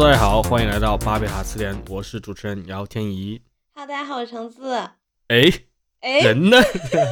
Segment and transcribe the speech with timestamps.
[0.00, 3.38] Hello，大家好，欢迎来到巴贝塔词典，我是主持人姚天怡。
[3.74, 4.74] Hello，大家好，我是橙子。
[5.28, 5.42] 哎，
[6.00, 6.56] 哎，人呢？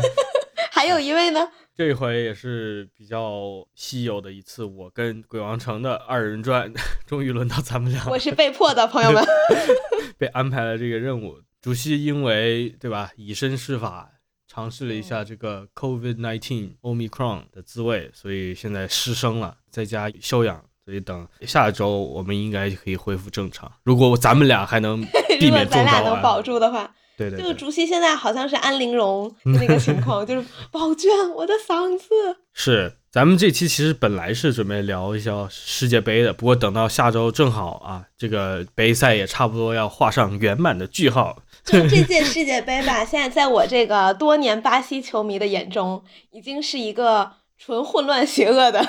[0.72, 1.53] 还有一位呢？
[1.77, 6.72] 这回也是比较稀有的一次，我跟鬼王城的二人转，
[7.07, 9.23] 终于轮到咱们俩我是被迫的，朋友们。
[10.16, 11.43] 被安排了这个任务。
[11.61, 14.13] 主席因为对吧，以身试法，
[14.46, 20.64] 尝试了一下这个 COVID-19 Omicron 的滋味，所以现在失声了，在家休养。
[20.89, 23.71] 所以等下周我们应该可以恢复正常。
[23.83, 25.03] 如果咱们俩还能
[25.39, 32.06] 避如果免中招咱俩能保啊，住的话，对对对，这个竹溪现在好像是安陵容的那个情况， 就是宝娟，我的嗓子。
[32.55, 41.42] 是，咱们这期其实本来是准备聊一下世界杯的，不过等到下周正好啊，这个杯赛也差不多要画上圆满的句号。
[41.67, 48.83] 就这届 世界杯吧，现在在我这个多年巴西球迷的眼中，已经是一个纯混乱邪恶的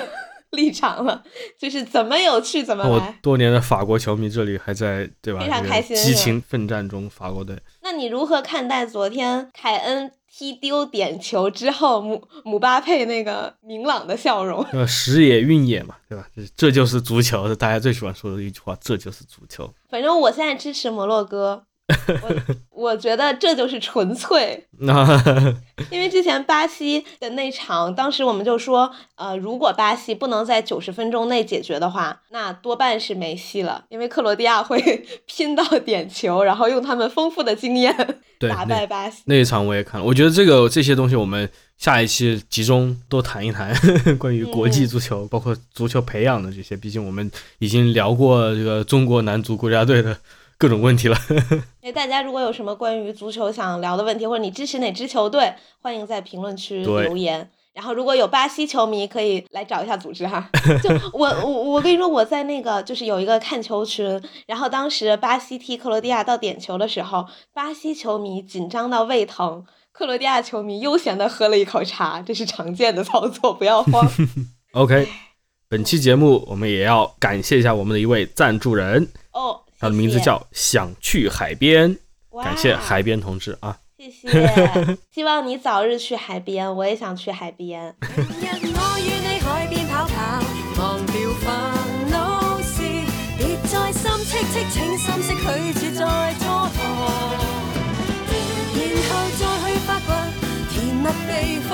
[0.56, 1.22] 立场了，
[1.58, 3.18] 就是怎么有趣怎么我来。
[3.22, 5.40] 多年的法国球迷这里还在对吧？
[5.40, 7.56] 非常开心激情奋战中，法国队。
[7.82, 14.64] 那你如何看待昨天凯恩踢丢点球之后，姆姆巴佩那个明朗的笑容？
[14.72, 16.26] 呃，时也运也嘛，对吧？
[16.34, 19.72] 这这就是足球，大家最喜欢说的一句话，这就是足球。
[19.88, 21.64] 反正我现在支持摩洛哥，
[22.22, 24.66] 我我觉得这就是纯粹。
[24.82, 25.54] 那
[25.90, 37.94] 因为之前巴西的那场，当时我们就说，呃，如果巴西不能在九十分钟内解决的话，那多半是没戏了，因为克罗地亚会 拼到点球，然后用他们丰富的经验
[38.48, 39.22] 打败巴西。
[39.26, 43.74] 那一场我也看了，我觉得这个这些东西我们下一期集中多谈一谈
[44.18, 46.74] 关于国际足球，包括足球培养的这些。
[46.74, 50.16] 毕竟我们已经聊过这个中国男足国家队的
[50.60, 51.16] 各种问题了。
[51.80, 57.50] 所以大家如果有什么关于足球想聊的问题，或者你支持哪支球队，欢迎在评论区留言。
[57.72, 60.50] 然后如果有巴西球迷，可以来找一下组织哈。
[60.82, 74.06] 就我我我跟你说，我在那个就是有一个看球群，然后当时巴西踢克罗地亚到点球的时候，巴西球迷紧张到胃疼，克罗地亚球迷悠闲的喝了一口茶，这是常见的操作，不要慌。
[74.74, 75.08] OK，
[75.68, 81.96] 本期节目我们也要感谢一下我们的一位赞助人，哦，他的名字叫想去海边，
[82.44, 83.78] 感谢海边同志啊。
[83.96, 84.28] 谢谢，
[85.10, 87.94] 希望你早日去海边，我也想去海边。
[88.00, 90.40] 日我與你海邊跑跑，
[90.82, 91.48] 忘掉煩
[92.12, 92.14] 惱
[92.62, 92.82] 事，
[93.38, 93.40] 別
[93.72, 95.44] 再心戚戚，請心息拒
[95.80, 96.78] 絕再蹉跎，
[98.76, 100.08] 然後再去發掘
[100.70, 101.70] 甜蜜地方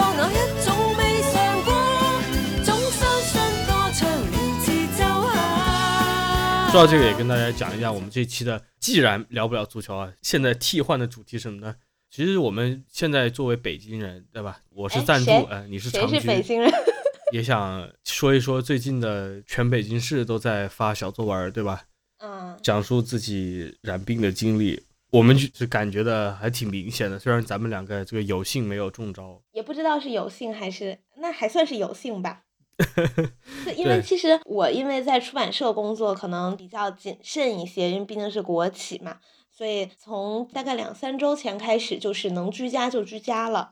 [6.76, 6.82] 下。
[6.82, 11.75] 說到这个，也跟大家讲一下，我们这期的既然聊不了足球啊，现在替换的主题是什么呢？
[12.10, 14.60] 其实我们现在作为北京人，对吧？
[14.70, 16.70] 我是赞助，哎你是誰長居，是北京人？
[17.32, 21.84] 也想说一说最近的全北京市都在发小作文，对吧？
[22.19, 27.19] 嗯，讲述自己染病的经历，我们就感觉的还挺明显的。
[27.19, 32.43] 虽然咱们两个这个有幸没有中招，也不知道是有幸还是那还算是有幸吧。
[33.64, 39.16] 对因为其实我因为在出版社工作，可能比较谨慎一些，因为毕竟是国企嘛，
[39.50, 43.70] 所以从大概两三周前开始，就是能居家就居家了。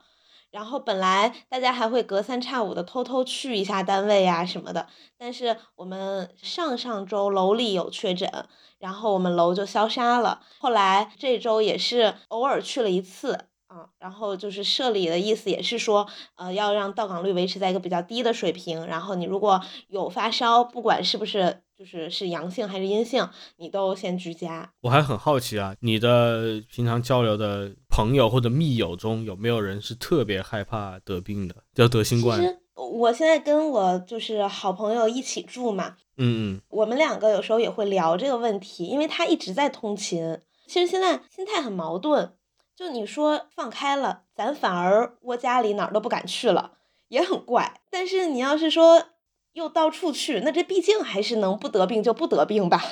[0.51, 4.87] 然后本来大家还会隔三差五的偷偷去一下单位呀、什么的，
[5.19, 8.31] 但是我们上上周楼里有确诊，
[8.79, 10.43] 然后我们楼就消杀了。
[10.59, 13.47] 后来这周也是偶尔去了一次。
[13.75, 18.87] 啊，然后就是社里的意思也是说，呃，要让到岗率维持在一个比较低的水平。
[18.87, 24.71] 然后你如果有发烧，不管是不是就是是阳性还是阴性，你都先居家。
[24.83, 32.41] 我还很好奇啊，你的平常交流的朋友或者密友中，有没有人是特别害怕得病的，要得新冠？
[32.41, 36.61] 其实我现在跟我就是好朋友一起住嘛，嗯嗯。
[36.69, 40.39] 我们两个有时候也会聊这个问题，因为他一直在通勤。
[40.67, 42.33] 其实现在心态很矛盾，
[42.77, 46.73] 就你说放开了，咱反而窝家里哪儿都不敢去了，
[47.09, 47.81] 也很怪。
[47.91, 49.11] 但是你要是说
[49.53, 52.83] 又到处去，那这毕竟还是能不得病就不得病吧，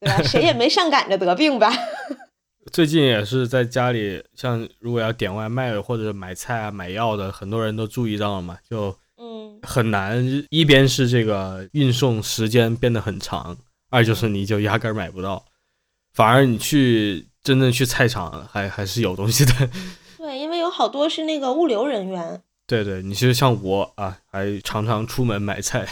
[0.00, 0.22] 对吧？
[0.22, 1.70] 谁也没上赶着得病吧。
[2.72, 10.22] 最近也是在家里，像如果要点外卖或者买菜啊、买药的，很多人都注意到了嘛，就嗯，很难。
[10.50, 13.56] 一边是这个运送时间变得很长，
[13.90, 15.44] 二就是你就压根兒買不到，
[16.12, 19.70] 反而你去真正去菜场还还是有东西的。
[20.18, 22.42] 对，因为有好多是那个物流人员。
[22.66, 25.88] 对对，你其实像我啊，还常常出门买菜。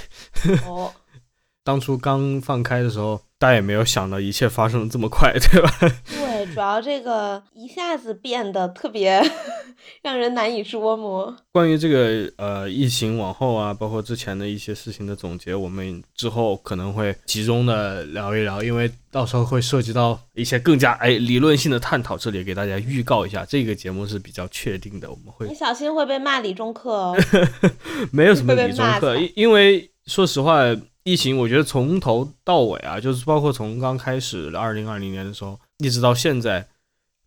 [0.66, 0.92] 哦，
[1.64, 5.72] 当初刚放开的时候，大家也没有想到一切发生的这么快，对吧？
[5.80, 9.22] 對，主要这个一下子变得特别
[10.00, 11.36] 让人难以捉摸。
[11.52, 22.16] 关于这个呃疫情往后啊，包括之前的一些事情的总结，我们之后可能会集中的聊一聊，因为到时候会涉及到一些更加哎理论性的探讨。
[22.16, 27.14] 这里给大家预告一下，这个节目是比较确定的，我们会你小心会被骂理中客哦。
[28.10, 30.62] 没有什么理中客，因因为说实话，
[31.02, 36.68] 疫情我觉得从头到尾啊，就是包括从刚开始二零二零年的时候，一直到现在，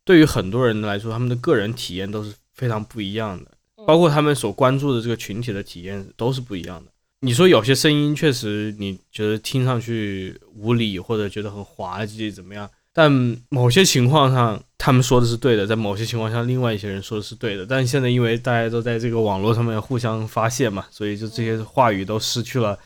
[0.03, 3.51] 对于很多人来说，他们的个人体验都是非常不一样的，
[3.85, 6.91] 包括他们所关注的这个群体的体验都是不一样的。
[7.21, 12.69] 你说有些声音确实你觉得听上去无理，或者觉得很滑稽怎么样？
[12.93, 13.11] 但
[13.49, 17.65] 某些情况上，他们说的是对的，在某些情况下，另外一些人说的是对的。
[17.65, 22.77] 但现在因为大家都在这个网络上面互相发泄嘛，所以就这些话语都失去了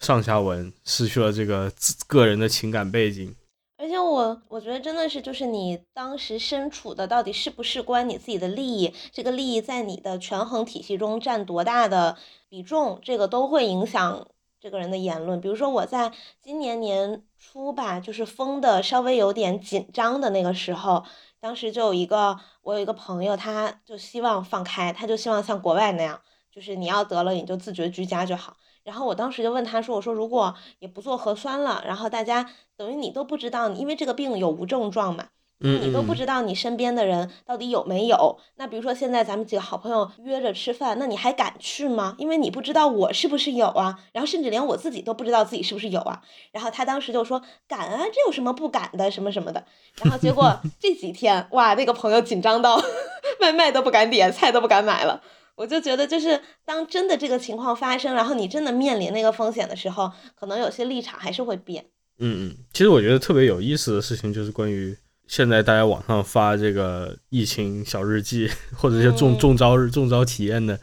[0.00, 3.34] 上下文，失去了这个自个人的情感背景。
[3.82, 12.16] 而且我我觉得真的是，就是你当时身处的到底是不是关你自己的利益，这个利益在你的权衡体系中占多大的
[12.48, 14.28] 比重，这个都会影响
[14.60, 15.40] 这个人的言论。
[15.40, 21.04] 比如说我在今年年初吧，就是封的稍微有点紧张的那个时候，
[21.40, 26.20] 当时就有一个我有一个朋友，他就希望放开，他就希望像国外那样，
[26.52, 28.56] 就是你要得了你就自觉居家就好。
[28.84, 35.26] 然后我当时就问他说：“我说如果也不做核酸了，然后大家等于你都不知道，因为这个病有无症状嘛，
[35.60, 38.38] 嗯你都不嗯知道你身边的人到底有没有。
[38.56, 42.16] 那比如说现在咱们几个好朋友约着吃饭，那你还敢去吗？
[42.18, 46.20] 因为你不知道我是不是有啊，然后甚至连我自己都不知道自己是不是有啊。
[46.50, 49.64] 然后他当时就说敢啊，这有什么不敢的，什么什么的。
[50.02, 52.82] 然后结果 这几天哇，那个朋友紧张到
[53.40, 55.22] 外卖都不敢点，菜都不敢买了。
[55.62, 61.84] 我就觉得，就是当真的这个情况发生，然后你真的面临那个风险的时候，可能有些立场还是会变。
[62.18, 64.96] 嗯嗯，其实我觉得特别有意思的事情就是关于
[65.28, 70.76] 现在大家网上发这个疫情小日记，或者一些中嗯中招日中招体验的。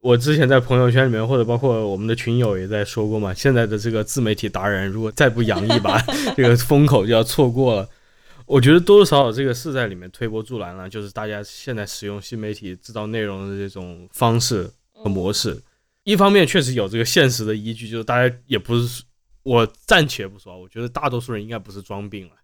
[0.00, 5.98] 我之前在朋友圈里面，或者包括我们的群友也在说过嘛，现在的这个自媒体达人，如果再不扬一把，
[6.36, 7.88] 这个风口就要错过了。
[8.46, 15.62] 我觉得多多少少这个是在里面推波助澜了，就是大家现在使用新媒体制造内容的这种方式和模式。
[16.02, 19.02] 一方面确实有这个现实的依据，就是大家也不是
[19.42, 22.36] 我暂且不说，我觉得大多数人应该不是装病了，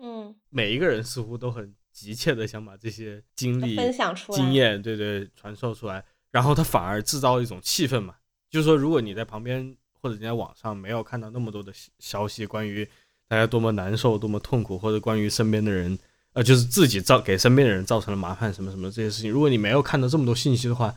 [0.00, 4.38] 嗯，每一个人似乎都很急切的想把这些经历、分享出来。
[4.38, 8.14] 经验，对对，传授出来，然后他反而制造一种气氛嘛，
[8.48, 12.88] 就是说，如果你在旁边或者你在网上没有看到那么多的消消息，关于
[13.28, 15.98] 大家多么难受、多么痛苦，或者关于身边的人，
[16.32, 20.94] 呃，就是自己造给身边的人造成了麻烦什么什么这些事情，如果你没有看到这么多信息的话，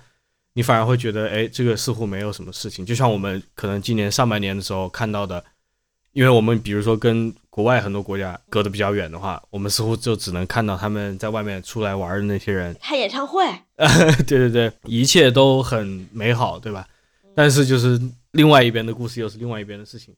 [0.53, 2.85] 你反而会觉得，哎，这个似乎没有什么事情。
[2.85, 5.43] 就像我们可能今年上半年的时候看到的，
[6.13, 13.43] 因为我们比如说跟国外很多国家隔得比较远的话，我们似乎就只能看到他们在外面出来玩的那些人，开演唱会，
[14.27, 16.87] 对对对，一切都很美好，对吧？
[17.33, 17.99] 但是就是
[18.31, 20.17] 另外一边的故事又是另外一边的事情，嗯，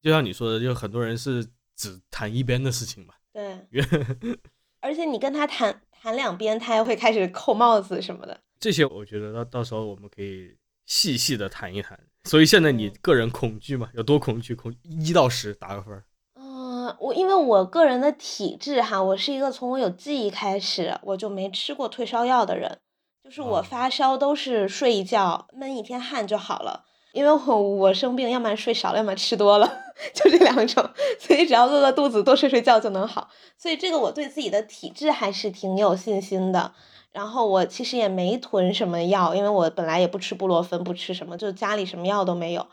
[0.00, 1.46] 就像你说的，就很多人是
[1.76, 3.14] 只谈一边的事情嘛。
[3.32, 3.66] 对，
[4.80, 8.40] 而且你跟他谈谈两边，他还会开始扣帽子什么的。
[8.60, 10.56] 这些我觉得到到时候我们可以
[10.86, 11.98] 细细的谈一谈。
[12.24, 14.54] 所以现在你个人恐惧嘛，有多恐惧？
[14.54, 16.04] 恐一到十打个分儿。
[16.34, 22.80] 嗯，我因为我个人的体质哈，我是一个从我有记忆开始我就没吃过退烧药的人，
[23.22, 26.84] 就是我哦发烧都是睡一觉闷一天汗就好了。
[27.18, 29.68] 因为我我生病，要么睡少了，要么吃多了，
[30.14, 33.28] 就这两种，所以只要饿饿肚子，多睡睡觉就能好。
[33.56, 36.72] 所以这个我对自己的体质还是挺有信心的。
[37.10, 42.68] 然后我其实也没囤什么药，因为我本来也不吃布洛芬，不吃什么，就家里什么药都没有。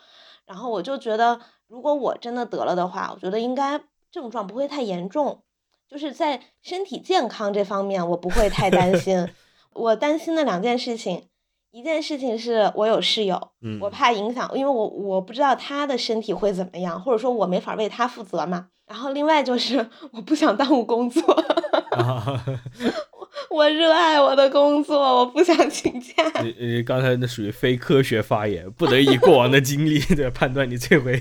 [0.45, 5.41] 然后我就觉得，如果我真的得了的话，我觉得应该症状不会太严重，
[5.89, 9.27] 就是在身体健康这方面我不会太担心。
[9.73, 11.29] 我担心的两件事情，
[11.75, 18.67] 一件事情是我有室友，嗯，我怕影响，因为我我不知道他的身体会怎么样，或者说我没法为他负责嘛。
[18.87, 21.21] 然后另外就是我不想耽误工作，
[21.97, 22.45] 啊，
[23.51, 26.23] 我热爱我的工作，我不想请假。
[26.41, 31.19] 你你刚才那属于非科学发言，不得以过往的经历 对判断你这回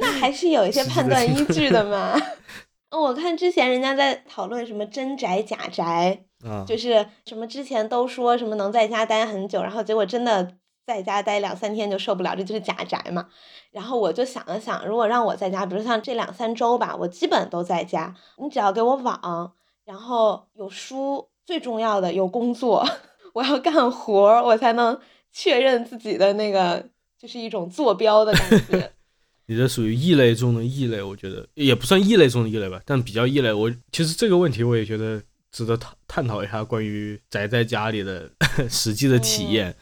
[0.00, 2.14] 那还是有一些判断依据的嘛。
[2.90, 10.56] 嗯我看之前人家在讨论什么真宅假宅，啊，就是什么之前都说什么能在家待很久，然后结果真的
[10.86, 13.28] 在家待两三天就受不了，这就是假宅嘛。
[13.70, 19.52] 然后我就想了想，如果让我在家，比如像这两三周吧，我基本都在家，你只要给我网，
[19.84, 22.86] 然后有书，最重要的有工作，
[23.34, 24.98] 我要干活儿，我才能
[25.32, 26.86] 确认自己的那个
[27.18, 28.92] 就是一种坐标的感觉。
[29.46, 33.52] 你这属于异类中的异类，我觉得也不算异类中的异类吧，但比较异类。
[33.52, 35.22] 我其实这个问题我也觉得
[35.52, 38.28] 值得探探讨一下关于宅在家里的
[38.68, 39.76] 实际的体嗯验，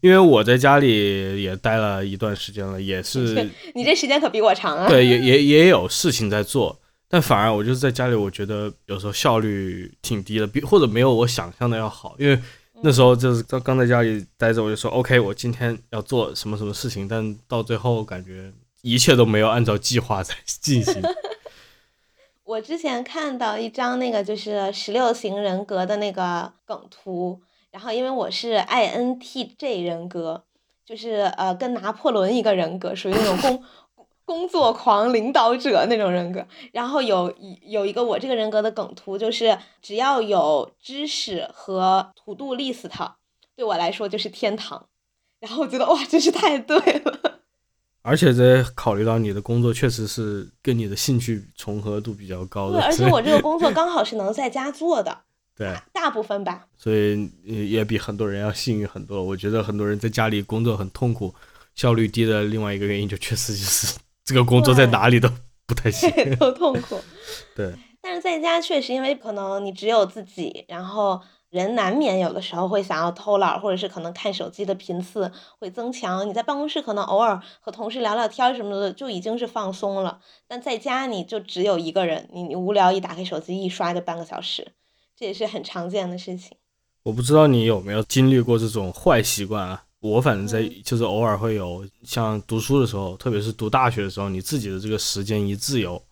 [0.00, 4.88] 因为我在家里也待了一段时间了，也是 你这时间可比我长啊。
[4.88, 12.36] 对，也也也有事情在做，但反而我就是在家里，我觉得有时候效率挺低的，比或者没有我想象的要好，因为
[12.82, 21.00] 那时候就是刚刚在家里待着，我就说 OK，我今天要做什么什么事情，但到最后感觉一切都没有按照计划在 进行。
[22.44, 30.44] 我之前看到一张那个就是十六型人格的那个梗图，然后因为我是 INTJ 人格，
[30.84, 33.62] 就是呃跟拿破仑一个人格，属于那种工
[34.24, 36.44] 工作狂领导者那种人格。
[36.72, 42.90] 然后有一有一个我这个人格的梗图，就是只要有知识和 to do list，
[43.54, 44.88] 对我来说就是天堂。
[45.38, 47.31] 然后我觉得哇，真是太对了。
[48.02, 55.16] 而且在考虑到你的工作确实是跟你的兴趣重合度比较高的对，的，而且我这个工作刚好是能在家做的，
[55.56, 56.66] 对，大部分吧。
[56.76, 59.22] 所以也也比很多人要幸运很多。
[59.22, 61.32] 我觉得很多人在家里工作很痛苦，
[61.74, 65.28] 效率低的另外一个原因就确实就是这个工作在哪里都
[65.66, 66.10] 不太行。
[66.10, 67.00] 对， 都痛苦。
[67.54, 71.20] 对，但是在家确实，因为可能你只有自己，然后
[71.52, 76.26] 人难免有的时候会想要偷懒，或者是可能看手机的频次会增强。
[76.26, 80.18] 你在办公室可能偶尔和同事聊聊天什么的，就已经是放松了。
[80.48, 84.72] 但在家你就只有一个人，你你无聊一打开手机一刷就半个小时，
[85.14, 86.56] 这也是很常见的事情。
[87.02, 89.84] 我不知道你有没有经历过这种坏习惯啊？
[90.00, 96.02] 我反正在嗯就是偶尔会有，像读书的时候，特别是读大学的时候，你自己的这个时间一自由、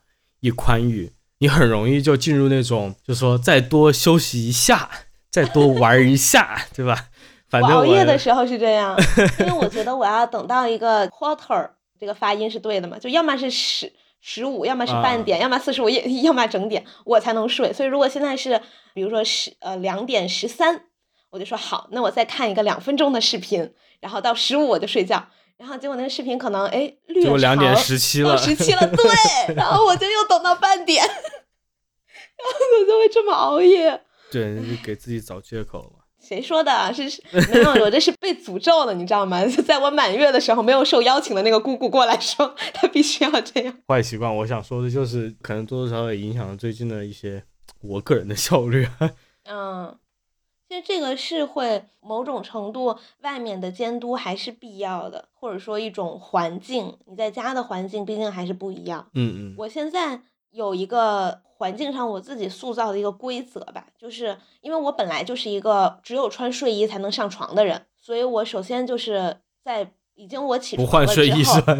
[0.41, 4.91] 一宽裕，你很容易就进入那种，就说再多休息一下，
[5.31, 7.07] 再多玩一下， 对吧？
[7.49, 8.97] 反我正熬夜的时候是这样，
[9.41, 17.73] 因为我觉得我要等到一个 quarter，这个发音是对的嘛，就要么是十十五，要么是半点，要么四十五，要要么整点，我才能睡。
[17.73, 18.61] 所以如果现在是
[18.95, 20.85] 比如说十呃两点十三，
[21.31, 25.27] 我就说好，那我再看一个两分钟的视频，然后到十五我就睡觉。
[25.57, 34.03] 然后结果那个视频可能哎略结果两点长十七了，到十七了，对， 然后我就又等到半点，然后我就会这么熬夜。
[34.31, 36.05] 对，就给自己找借口嘛。
[36.21, 36.93] 谁说的？
[36.93, 39.43] 是是没有，我这是被诅咒的，你知道吗？
[39.67, 43.75] 在我满月的时候，没有受邀请的那个姑姑过来说， 她必须要这样。
[43.89, 47.43] 坏习惯，我想说的就是，可能多多少少也影响了最近的一些
[47.81, 48.87] 我个人的效率。
[49.45, 49.97] 嗯，
[50.69, 59.09] 其实这个是会某种程度外面的监督还是必要的，或者说一种环境，你在家的环境毕竟还是不一样。
[59.15, 71.77] 嗯嗯，我现在有一个环境上我自己塑造的一个规则吧，就是因为我本来就是一个只有穿睡衣才能上床的人，所以我首先就是在已经我起不换睡衣是吧？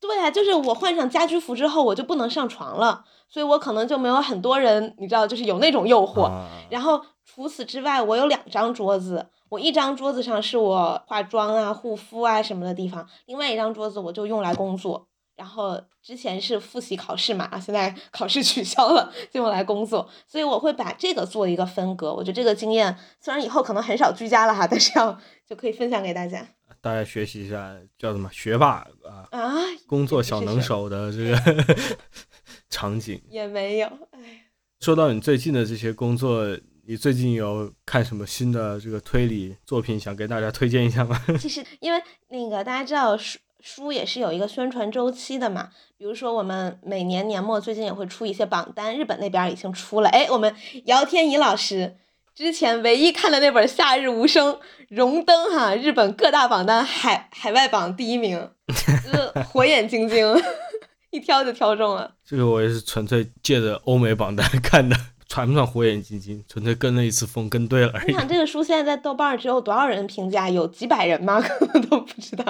[0.00, 6.24] 对啊，就是我换上家居服之后，我就不能上床了，所以我可能就没有很多人，你知道，就是有那种诱惑。
[6.24, 15.06] 啊然后除此之外，我有两张桌子，我一张桌子上是我化妆啊、护肤啊什么的地方，另外一张桌子我就用来工作。
[15.36, 22.12] 然后之前是复习考试嘛，现在考试取消了，就用来工作，所以我会把这个做一个分隔。
[22.14, 26.46] 我觉得这个经验虽然以后可能很少居家了哈，但是要就可以分享给大家
[26.80, 29.54] 大家学习一下叫什么学霸啊，啊，
[29.86, 31.74] 工作小能手的这个
[32.70, 33.20] 场景。
[33.28, 34.42] 也没有，哎。
[34.80, 36.44] 说到你最近的这些工作，
[36.86, 41.18] 你最近有看什么新的这个推理作品，想给大家推荐一下吗？
[41.40, 43.16] 其实因为那个大家知道
[43.66, 50.54] 书也是有一个宣传周期的嘛，比如说我们每年年末最近也会出一些榜单，日本那边已经出了，哎，我们
[50.84, 51.96] 姚天怡老师
[52.34, 54.52] 之前唯一看的那本《夏日无声》
[54.90, 60.34] 荣登哈日本各大榜单海海外榜第一名，就是火眼金睛，
[61.10, 62.12] 一挑就挑中了。
[62.22, 64.94] 这个我也是纯粹借着欧美榜单看的，
[65.28, 68.06] 传不上火眼金睛，纯粹跟了一次风，跟对了而已。
[68.08, 70.48] 你想这个书现在在豆瓣儿只有多少人评价？
[70.48, 71.40] 有几百人吗？
[71.42, 72.44] 可能都不知道。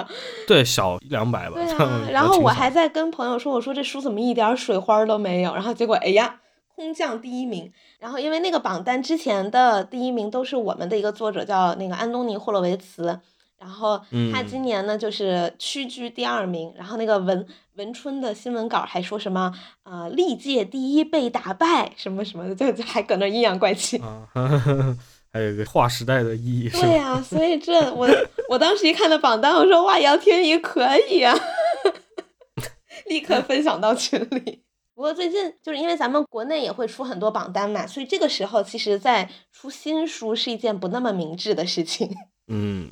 [0.47, 1.53] 对，小一两百吧。
[1.55, 5.53] 对啊， 然后我还在跟朋友说，我说这书怎么一点儿水花儿都没有？
[5.53, 6.39] 然后结果哎呀，
[6.75, 7.71] 空降第一名。
[7.99, 13.19] 然后因为那个榜单之前的第一名都是我们的一个作者叫那个安东尼·霍洛维茨，
[13.57, 13.97] 然后
[14.33, 16.73] 他嗯今年呢就是屈居第二名。
[16.75, 17.45] 然后那个文
[17.75, 23.97] 文春的新闻稿还说什么呃历届第一被打败什么什么的，就就还搁那阴阳怪气。
[23.97, 24.27] 啊，
[25.31, 28.07] 还有一个划时代的意义，对呀、所以这我
[28.49, 31.37] 我当时一看到榜单，我说哇，姚天怡可以啊，
[33.07, 34.61] 立刻分享到群里。
[34.93, 42.09] 不过最近就是因为咱们国内也会出很多榜单嘛，所以这个时候其实在出新书是一件不那么明智的事情。
[42.47, 42.89] 嗯，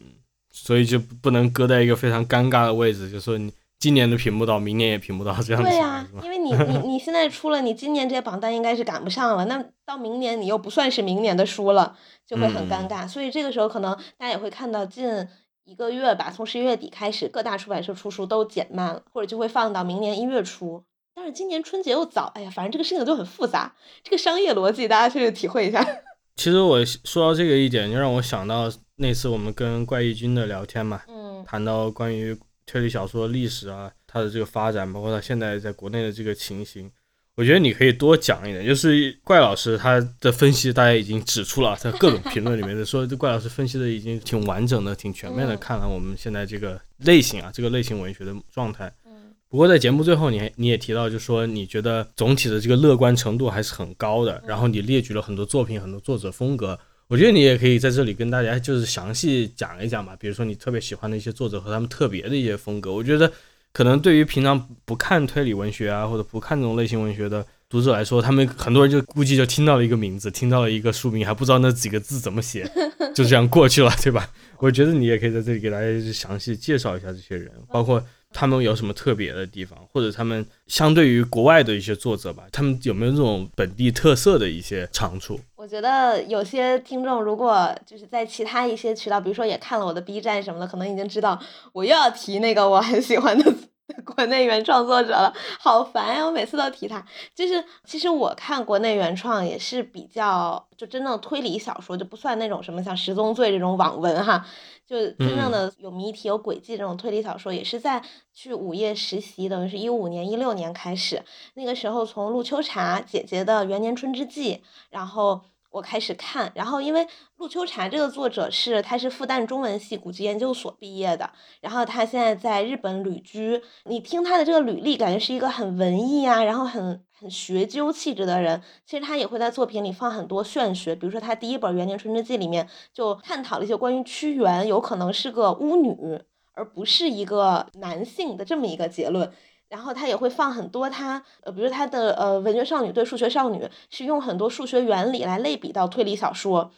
[0.53, 13.07] 所以就不不能搁在一个非常尴尬的位置，就说你今年都评不到，明年也评不到这样子，对呀、因为你你你现在出了，你今年这些榜单应该是赶不上了，那到明年你又不算是明年的书了，就会很尴嗯尬。
[13.07, 15.27] 所以这个时候可能大家也会看到近
[15.65, 20.83] 一个月吧，从十一月底开始，各大出版社出书都减慢了，或者就会放到明年一月初。
[21.15, 25.85] 但是今年春节又早，哎呀，反正这个事情就很复杂，这个商业逻辑大家确实体会一下。
[26.37, 36.89] 其实我说到这个一点，就让我想到那次我们跟怪异君的聊天嘛，嗯谈到关于推理小说的历史啊，它的这个发展，包括它现在在国内的这个情形，
[37.35, 38.65] 我觉得你可以多讲一点。
[38.65, 48.93] 就是怪老师他的分析，大家已经指出了，在各种评论里面的说，这怪老师分析的已经挺完整的、挺全面的，嗯看了我们现在这个类型啊，这个类型文学的状态。
[49.05, 62.91] 嗯不过在节目最后你，还你也提到，就说你觉得总体的这个乐观程度还是很高的，然后你列举了很多作品、很多作者风格，我觉得你也可以在这里跟大家就是详细讲一讲吧，比如说你特别喜欢的一些作者和他们特别的一些风格。
[62.91, 63.31] 我觉得
[63.71, 72.69] 可能对于平常不看推理文学啊，或者不看这种类型文学的读者来说，他们很多人就估计就听到了一个名字，听到了一个书名，还不知道那几个字怎么写，
[73.13, 74.29] 就这样过去了，对吧？
[74.59, 85.39] 我觉得你也可以在这里给大家详细介绍一下这些人，包括他们有什么特别的地方，或者他们相对于国外的一些作者吧，他们有没有这种本地特色的一些长处？
[85.63, 91.39] 我觉得有些听众如果就是在其他一些渠道，比如说也看了我的 B 站什么的，可能已经知道
[91.71, 93.49] 我又要提那个我很喜欢的
[94.03, 96.25] 国内原创作者了，好烦呀！
[96.25, 97.01] 我每次都提他。
[97.33, 104.45] 就是其实我看国内原创也是比较就真正推理小说，就不算那种什么像《十宗罪》这种网文哈，
[104.85, 108.03] 就真正的有谜题、有轨迹这种推理小说，也是在
[108.33, 114.55] 去午夜实习，等于是一五年、一六年开始，那个时候从陆秋茶姐姐的《元年春之祭》，
[114.89, 115.39] 然后。
[115.73, 123.59] 我开始看，然后因为陆秋茶这个作者是他是复旦中文系古籍研究所毕业的，然后他现在在日本旅居。
[123.85, 128.61] 你听他的这个履历，感觉是一个很文艺啊，然后很很学究气质的人。
[128.85, 136.21] 其实他也会在作品里放很多玄学，比如说他第一本《元年春之祭》里面就探讨了一些关于屈原有可能是个巫女，
[136.53, 139.33] 而不是一个男性的这么一个结论。
[139.73, 146.69] 然后他也会放很多他呃，比如他的呃文学少女对数学少女是用很多数学原理来类比到推理小说，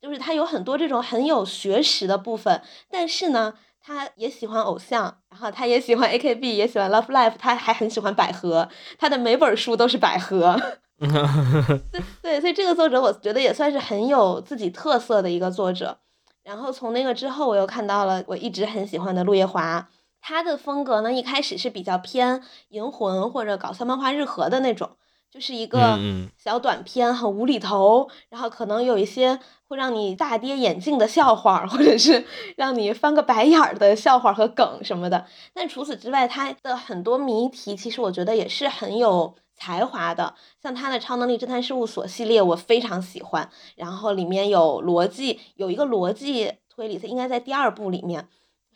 [0.00, 10.60] 就是他有很多这种很有学识的部分，但是呢，他也喜欢偶像，然后他也喜欢 AKB，也喜欢 Love Life，他还很喜欢百合，他的每本书都是百合。
[10.98, 15.98] 对对，所以这个作者我觉得也算是很有自己特色的一个作者。
[16.42, 19.88] 然后从那个之后，我又看到了我一直很喜欢的陆夜华。
[20.22, 24.90] 他的风格呢，一开始是比较偏银魂或者搞笑漫画日和的那种，
[25.30, 25.98] 就是一个
[26.38, 32.24] 小短片，很无厘头，然后可能有一些会让你大跌眼镜的笑话，或者是
[32.56, 35.26] 让你翻个白眼儿的笑话和梗什么的。
[35.52, 40.34] 但除此之外，他的很多谜题，其实我觉得也是很有才华的。
[40.62, 43.50] 像他的《超能力侦探事务所》系列，我非常喜欢。
[43.74, 48.28] 然后里面有逻辑，有一个逻辑推理，它应该在第二部里面。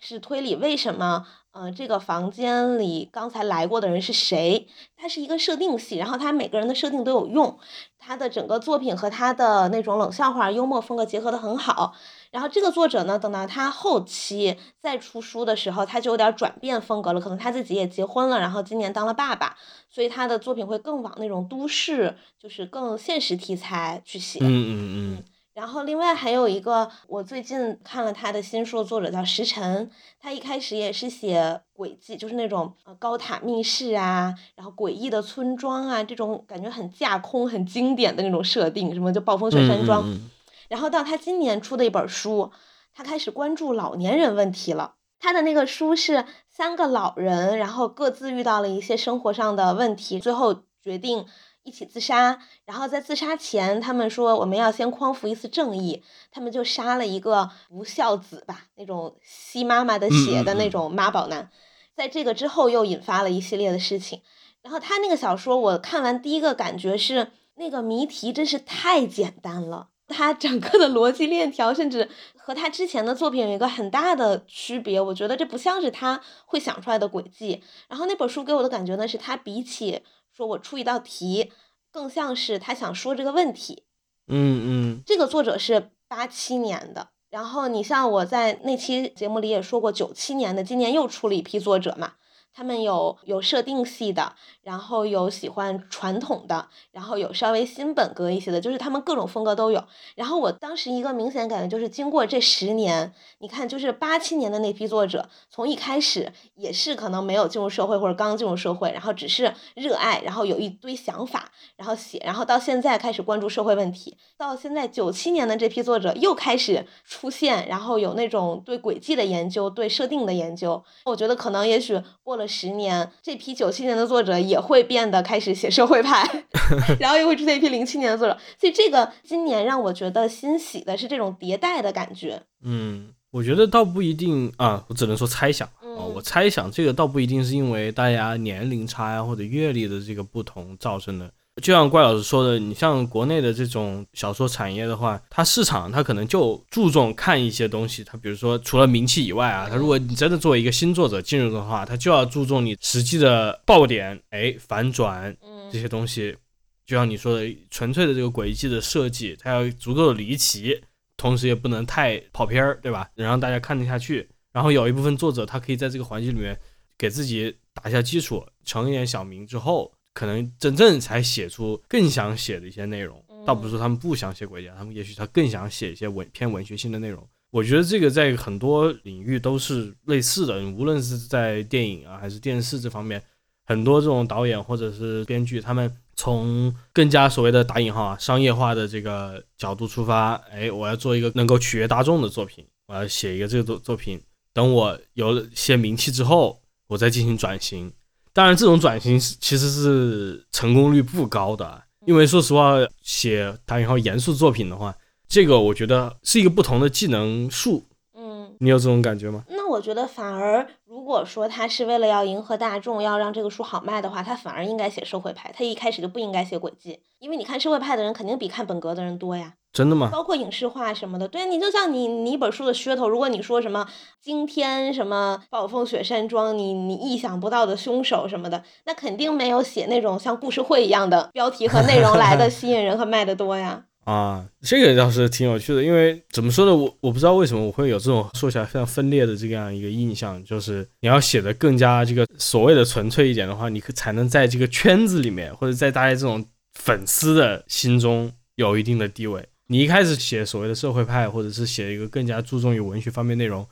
[0.09, 4.69] 是推理为什么，呃，这个房间里刚才来过的人是谁？
[4.97, 7.59] 它是一个设定系，然后它每个人的设定都有用，
[7.99, 11.97] 它的整个作品和他的那种冷笑话、幽默风格结合的很好。
[12.31, 19.57] 然后这个作者呢，等到他后期再出书的时候，他就有点转变风格了，可能他自己也结婚了，然后今年当了爸爸，
[19.91, 24.39] 所以他的作品会更往那种都市，就是更现实题材去写。
[24.41, 25.25] 嗯嗯嗯
[25.57, 29.91] 然后另外还有一个，我最近看了他的新书，作者叫石晨，
[30.21, 40.03] 他一开始也是写诡计，就是那种呃高塔密室啊，然后诡异的村庄啊，这种感觉很架空、很经典的那种设定，什么就暴风雪山庄。
[40.07, 40.31] 嗯嗯
[40.69, 42.51] 然后到他今年出的一本书，
[42.93, 44.97] 他开始关注老年人问题了。
[45.19, 51.25] 他的那个书是三个老人，然后各自遇到了一些生活上的问题，最后决定
[51.67, 52.39] 一起自杀。
[52.65, 61.51] 然后在自杀前，他们说我们要先匡扶一次正义，他们就杀了一个不孝子吧，那种吸妈妈的血的那种妈宝男。
[61.95, 64.23] 在这个之后，又引发了一系列的事情。
[64.63, 69.89] 然后他那个小说，我看完第一个感觉是，那个谜题真是太简单了。
[70.09, 75.01] 他整个的逻辑链条，甚至和他之前的作品有一个很大的区别。
[75.01, 77.61] 我觉得这不像是他会想出来的轨迹。
[77.89, 80.03] 然后那本书给我的感觉呢，是他比起
[80.37, 81.51] 说我出一道题，
[81.91, 83.85] 更像是他想说这个问题。
[84.27, 92.13] 嗯嗯这个作者是八七年的，然后你像我在那期节目里也说过，九七年的，今年又出了一批作者嘛。
[92.57, 99.85] 他们有有设定系的，然后有喜欢传统的，然后有稍微新本格一些的，就是他们各种风格都有。
[100.15, 120.83] 然后我当时一个明显感觉就是，经过这十年，你看，就是八七年的那批作者，从一开始也是可能没有进入社会或者刚进入社会，然后只是热爱，然后有一堆想法，然后写，然后到现在开始关注社会问题，到现在九七年的这批作者又开始出现，然后有那种对轨迹的研究，对设定的研究。
[121.05, 126.25] 我觉得可能也许过了十年，这批九七年的作者也会变得开始写社会派
[127.01, 128.37] 然后又会出现一批零七年的作者。
[128.59, 132.43] 所以这个今年让我觉得欣喜的是这种迭代的感觉。
[132.63, 135.73] 嗯，我觉得倒不一定啊，我只能说猜想啊。
[135.83, 141.31] 嗯我猜想这个倒不一定是因为大家年龄差呀或者阅历的这个不同造成的。
[141.63, 156.37] 就像怪老师说的，你像国内的这种小说产业的话，它市场它可能就注重看一些东西，它比如说除了名气以外啊，它如果你真的作为一个新作者进入的话，它就要注重你实际的爆点，哎，反转嗯这些东西。
[156.85, 160.81] 就像你说的，纯粹的这个轨迹的设计，它要足够的离奇，
[161.17, 163.09] 同时也不能太跑偏儿，对吧？
[163.17, 164.29] 能让大家看得下去。
[164.53, 166.57] 然后有一部分作者，他可以在这个环境里面
[166.97, 173.23] 给自己打下基础，成一点小名之后，可能真正才写出更想写的一些内容。
[173.47, 177.23] 倒不是说他们不想写鬼家，他们也许他更想写一些文偏文学性的内容。
[177.51, 183.23] 我觉得这个在很多领域都是类似的，无论是在电影啊还是电视这方面，
[183.67, 194.21] 很多这种导演或者是编剧，他们从更加所谓的打引号啊商业化的这个角度出发，哎，我要做一个能够取悦大众的作品，我要写一个这个作作品，
[194.53, 197.93] 等我有了些名气之后，我再进行转型。
[198.37, 204.95] 当然，这种转型是其实是成功率不高的，因为说实话，写打引号严肃作品的话，
[205.27, 207.85] 这个我觉得是一个不同的技能树。
[208.15, 209.43] 嗯，你有这种感觉吗？
[209.49, 220.09] 那我觉得反而，如果说他是为了要迎合大众，要让这个书好卖的话，他反而应该写社会派，他一开始就不应该写轨迹，因为你看社会派的人肯定比看本格的人多呀，真的吗？
[220.11, 221.29] 包括影视化什么的。
[221.29, 223.87] 对你就像你你一本书的噱头，如果你说什么
[224.23, 233.85] 惊天什么暴风雪山庄，你你意想不到的凶手什么的，那肯定没有写那种像故事会一样的标题和内容来的 吸引人和卖的多呀。
[234.05, 249.45] 啊，这个倒是挺有趣的，因为怎么说呢，我我不知道为什么我会有这种说起来非常分裂的这样一个印象，就是你要写的更加这个所谓的纯粹一点的话，你可才能在这个圈子里面，或者在大家这种粉丝的心中有一定的地位。
[249.69, 253.67] 你一开始写所谓的社会派，或者是写一个更加注重于文学方面内容，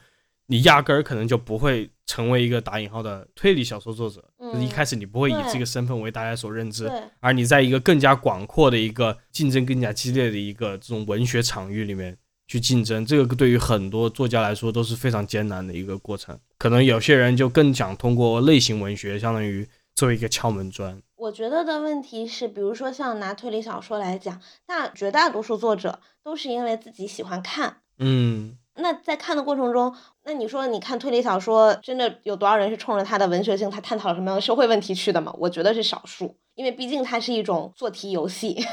[0.46, 6.90] 你压根儿可能就不会成为一个打引号的推理小说作者，就是一嗯开始你不会以这个身份为大家所认知。
[7.20, 16.38] 而你在一个更加广阔的一个竞争更加激烈的一个这种文学场域里面去竞争，这个对于很多作家来说都是非常艰难的一个过程。
[16.58, 21.00] 可能有些人就更想通过类型文学，相当于作为一个敲门砖。
[21.24, 27.78] 我觉得的问题是，比如说像拿推理小说来讲，那绝大多数作者都是因为自己喜欢看。
[27.98, 35.34] 嗯，那在看的过程中，那你说你看推理小说，真的有多少人是冲着他的文学性，他探讨了什么样的社会问题去的吗？
[35.38, 38.64] 我觉得是少数，因为毕竟它是一种做题游戏。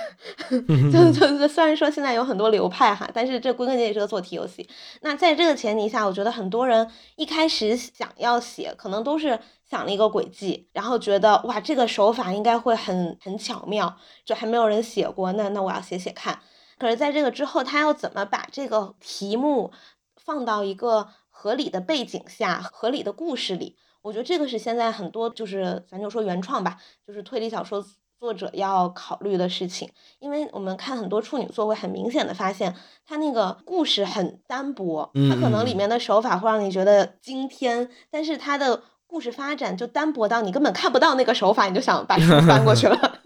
[0.92, 4.68] 就就就虽然说现在有很多流派哈，但是这归根结底是个做题游戏。
[5.02, 9.40] 那在这个前提下，我觉得很多人一开始想要写，可能都是
[9.70, 16.40] 想了一个轨迹，然后觉得哇，这个手法应该会很很巧妙，就还没有人写过，那那我要写写看。
[16.78, 19.72] 可是在这个之后，他要怎么把这个题目
[20.16, 23.78] 放到一个合理的背景下、合理的故事里？
[24.02, 27.84] 我觉得这个是现在很多就是咱就说原创吧，就是推理小说
[28.20, 29.90] 作者要考虑的事情。
[30.20, 43.20] 因为我们看很多处女作，会很明显的发现，它那个故事很单薄，它可能里面的手法会让你觉得惊天，但是它的故事发展就单薄到你根本看不到那个手法，你就想把书翻过去了。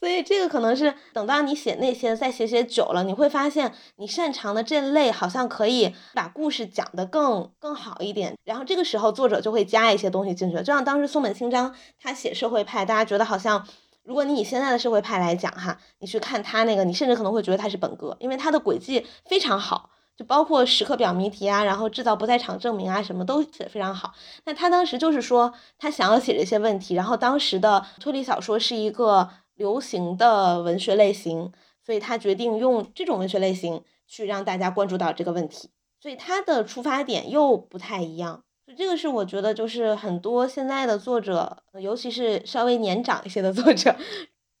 [0.00, 8.36] 所以这个可能是等到你写那些再写写久了，你会发现你擅长的这类好像可以把故事讲得更更好一点。
[8.44, 13.66] 然后这个时候作者就会加一些东西进去，就像当时松本清张他写社会派，大家觉得好像。
[14.04, 24.14] 如果你以现在的社会派来讲哈，你去看他那个，你甚至可能会觉得他是本格，因为他的轨迹非常好，就包括时刻表谜题啊，然后制造不在场证明啊，什么都写得非常好。
[24.46, 31.52] 那他当时就是说，他想要写这些问题，然后当时的推理小说是一个流行的文学类型，
[31.84, 35.68] 所以他决定用这种文学类型去让大家关注到这个问题，
[36.00, 38.42] 所以他的出发点又不太一样。
[38.64, 43.96] 所以这个是我觉得就是很多现在的作者，尤其是稍微年长一些的作者，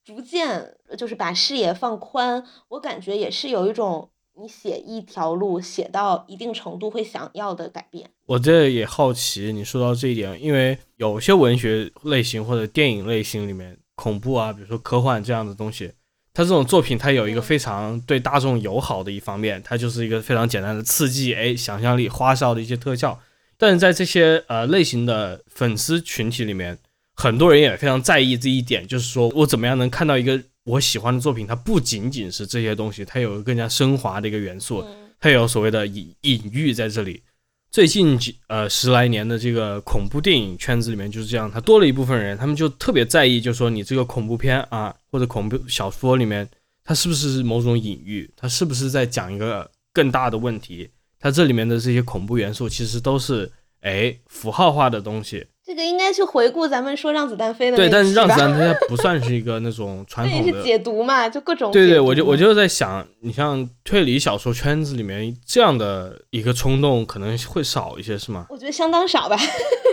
[0.04, 2.44] 逐渐就是把视野放宽。
[2.68, 8.10] 我感觉也是有一种你写一条路写到一定程度会想要的改变。
[8.26, 15.90] 我这也好奇，你说到这一点，因为有些文学类型或者电影类型里面，恐怖啊，比如说科幻这样的东西，
[16.32, 23.20] 它这种作品它有一个非常对大众友好的一方面，它就是一个非常简单的刺激，哎，想象力花哨的一些特效。
[23.56, 26.78] 但是在这些呃类型的粉丝群体里面，
[27.16, 37.20] 很多人也非常在意这一点，就是说我怎么样能看到一个我喜欢的作品，它不仅仅是这些东西，它有更加升华的一个元素，嗯它有所谓的隐隐喻在这里。
[37.70, 46.48] 最近几呃十来年的这个恐怖电影圈子里面就是这样，他多了一部分人，他们就特别在意，就说你这个恐怖片啊或者恐怖小说里面，
[46.82, 50.88] 它是不是某种隐喻，它是不是在讲一个更大的问题，
[51.20, 53.50] 它这里面的这些恐怖元素其实都是
[53.82, 55.46] 哎符号化的东西。
[55.68, 68.46] 这个应该去回顾咱们说让子弹飞的对，但是让子弹飞它 不算是一个那种传统的是解读嘛，就各种对对，我就我就在想，你像推理小说圈子里面这样的一个冲动可能会少一些，是吗？
[68.48, 69.36] 我觉得相当少吧。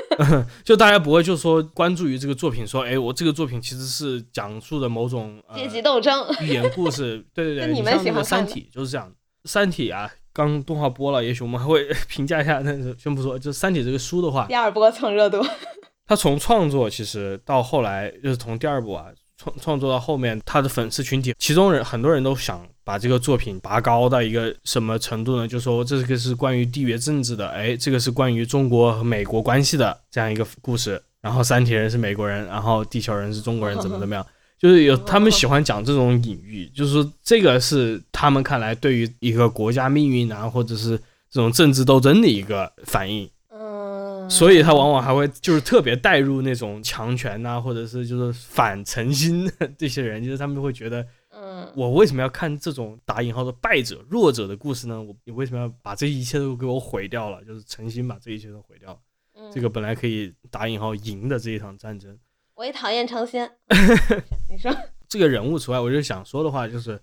[0.64, 9.10] 就大家不会就说关注于这个作品，说，哎，我这个作品其实是讲述的某种呃阶级斗争，寓言故事，对对对， 跟你们喜欢的三体》就是这样，
[9.44, 15.42] 《三体》啊，刚动画播了，也许我们还会 评价一下，但是先不说，就《三体》这个书的话，第二波蹭热度。
[16.06, 19.06] 他从创作其实到后来，就是从第二部啊
[19.38, 25.48] 创创作到后面，他的粉丝群体，其中人很多人都想把这个作品拔高到一个什么程度呢？
[25.48, 31.02] 就说这个是关于地缘政治的，哎，这个是关于中国和美国关系的这样一个故事。
[31.22, 34.24] 然后三体人是美国人，然后地球人是中国人，怎么怎么样？
[34.58, 40.98] 就是有他们喜欢讲这种隐喻，就是说这个是他们看来对于一个国家命运啊，或者是
[41.30, 43.30] 这种政治斗争的一个反应。
[43.50, 55.02] 嗯，所以他往往还会就是特别带入那种强权呐、或者是就是反诚心的这些人，就是他们会觉得，嗯，我为什么要看这种打引号的败者、弱者的故事呢？
[55.02, 57.44] 我你为什么要把这一切都给我毁掉了？
[57.44, 58.98] 就是诚心把这一切都毁掉了。
[59.38, 62.18] 嗯这个本来可以打引号赢的这一场战争，
[62.56, 63.50] 我也讨厌成仙。
[64.50, 64.76] 你说，
[65.08, 67.00] 这个人物除外，我就想说的话，就是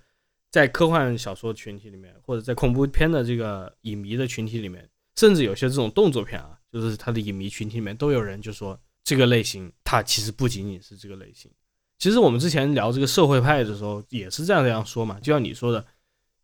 [0.51, 11.51] 在科幻小说群体里面，或者在恐怖片的这个影迷的群体里面，甚至有些这种动作片啊，就是它的影迷群体里面都有人就说这个类型它其实不仅仅是这个类型。
[11.99, 15.85] 其实我们之前聊这个社会派的时候也是这样这样说嘛，就像你说的，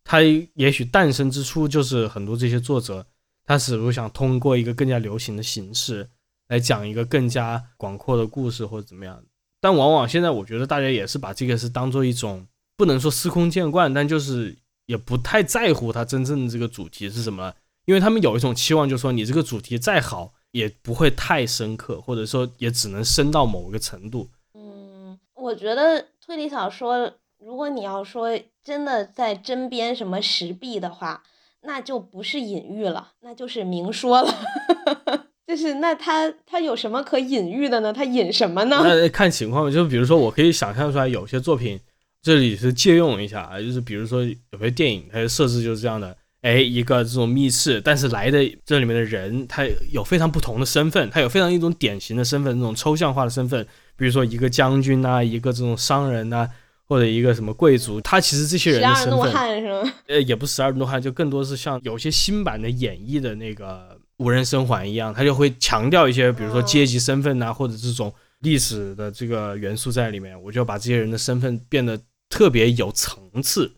[0.03, 0.21] 它
[0.53, 3.05] 也许诞生之初就是很多这些作者，
[3.43, 6.09] 他似乎想通过一个更加流行的形式
[6.49, 9.23] 来讲一个更加广阔的故事或者怎么样。
[9.61, 17.53] 但往往现在我觉得大家也是把这个是当做一种不能说司空见惯，但就是也不太在乎它真正的这个主题是什么，
[17.85, 24.29] 因为他们有一种期望，就是说你这个主题再好也不会太深刻，或者说也只能深到某个程度。
[24.53, 28.29] 嗯，我觉得推理小说，如果你要说
[28.63, 31.21] 真的在针砭什么时弊的话，
[31.61, 35.28] 那就不是隐喻了，那就是明说了。
[35.49, 37.91] 就是那他他有什么可隐喻的呢？
[37.91, 38.81] 他隐什么呢？
[38.83, 41.79] 那看情况吧，就比如说我可以想象出来有些作品，
[42.21, 53.65] 这里是借用一下啊，就是比如说有些电影它的设置就是这样的，哎，一个这种密室，但是来的这里面的人他有非常不同的身份，他有非常一种典型的身份，那种抽象化的身份，
[53.97, 56.47] 比如说一个将军呐、一个这种商人呐、
[56.87, 59.93] 或者一个什么贵族，他其实这些人十二怒的身份，汉是吗？
[60.09, 73.71] 呃，也不是十二怒汉，就更多是像有些新版的演绎的那个无人生还一样，他就会强调一些，比如说阶级身份呐、或者这种历史的这个元素在里面，我就把这些人的身份变得特别有层次。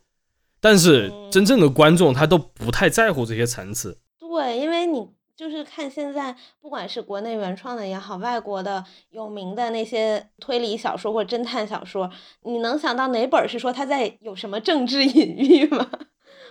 [0.60, 12.12] 但是真正的观众他都不太在乎这些层次，对，因为你就是看现在，不管是国内原创的也好，外国的有名的那些推理小说或侦探小说，
[12.44, 15.90] 你能想到哪本是说他在有什么政治隐喻吗？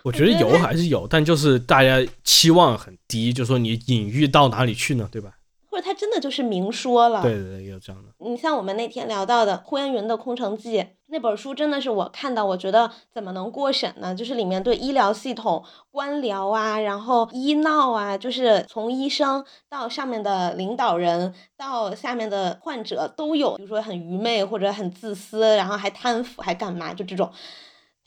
[0.02, 5.32] 我觉得有还是有，但就是大家期望很低，就说你隐喻到哪里去呢，对吧？
[5.70, 7.22] 或者他真的就是明说了？
[7.22, 8.08] 对对对，有这样的。
[8.18, 14.12] 你像我们那天聊到的呼延云的《空城计》那本书，真的是我看到，我觉得怎么能过审呢？
[14.12, 27.30] 就是里面对医疗系统、官僚啊，然后医闹啊，就是从医生到上面的领导人，到下面的患者都有，比如说很愚昧或者很自私，然后还贪腐，还干嘛，就这种。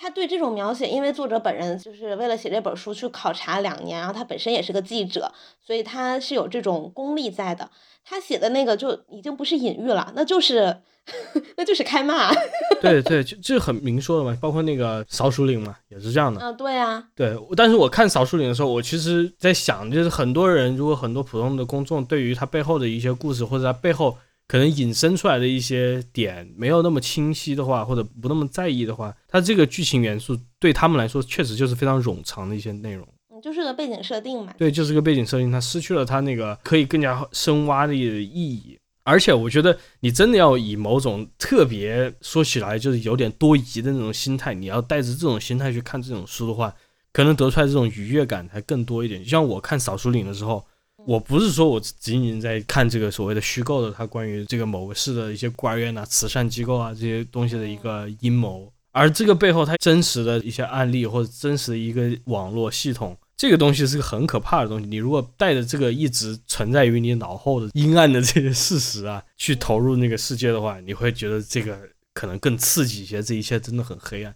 [0.03, 5.31] 他对这种描写，因为作者本人就是为了写这本书去考察两年，然后他本身也是个记者，
[5.65, 7.69] 所以他是有这种功力在的。
[8.03, 10.75] 他写的那个就已经不是隐喻了，那就是
[11.55, 12.33] 那就是开骂。
[12.83, 16.41] 对对，就这很明说的嘛，包括那个扫鼠岭嘛，也是这样的。
[16.41, 33.07] 嗯，对啊，对，但是我看扫鼠岭的时候，我其实在想，就是很多人，如果很多普通的公众对于他背后的一些故事，或者他背后可能引申出来的一些点没有那么清晰的话，或者不那么在意的话，它这个剧情元素对他们来说确实就是非常冗长的一些内容。
[33.33, 34.53] 嗯，就是个背景设定嘛。
[34.57, 38.77] 对，就是个背景设定，它失去了它那个可以更加深挖的意义。
[39.05, 46.73] 而且我觉得你真的要以某种特别说起来就是有点多疑的那种心态，你要带着这种心态去看这种书的话，
[47.11, 49.21] 可能得出来这种愉悦感才更多一点。
[49.21, 50.65] 就像我看《扫除岭》的时候，
[51.05, 63.17] 我不是说我仅仅在看这个所谓的虚构的，它关于这个某个市的一些官员啊、慈善机构啊这些东西的一个阴谋，而这个背后它真实的一些案例或者真实的一个网络系统。
[63.35, 64.87] 这个东西是个很可怕的东西。
[64.87, 71.77] 你如果带着这个一直存在于你脑后的阴暗的这些事实啊，去投入那个世界的话，你会觉得这个
[72.13, 73.21] 可能更刺激一些。
[73.21, 74.33] 这一切真的很黑暗。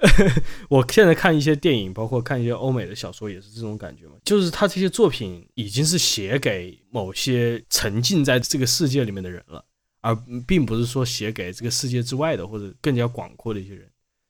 [0.68, 4.12] 我现在看一些电影，包括看一些欧美的小说，也是这种感觉嘛。
[4.24, 9.64] 就是他这些作品已经是写给某些沉浸在这个世界里面的人了，
[10.00, 13.86] 而并不是说写给这个世界之外的或者更加广阔的一些人。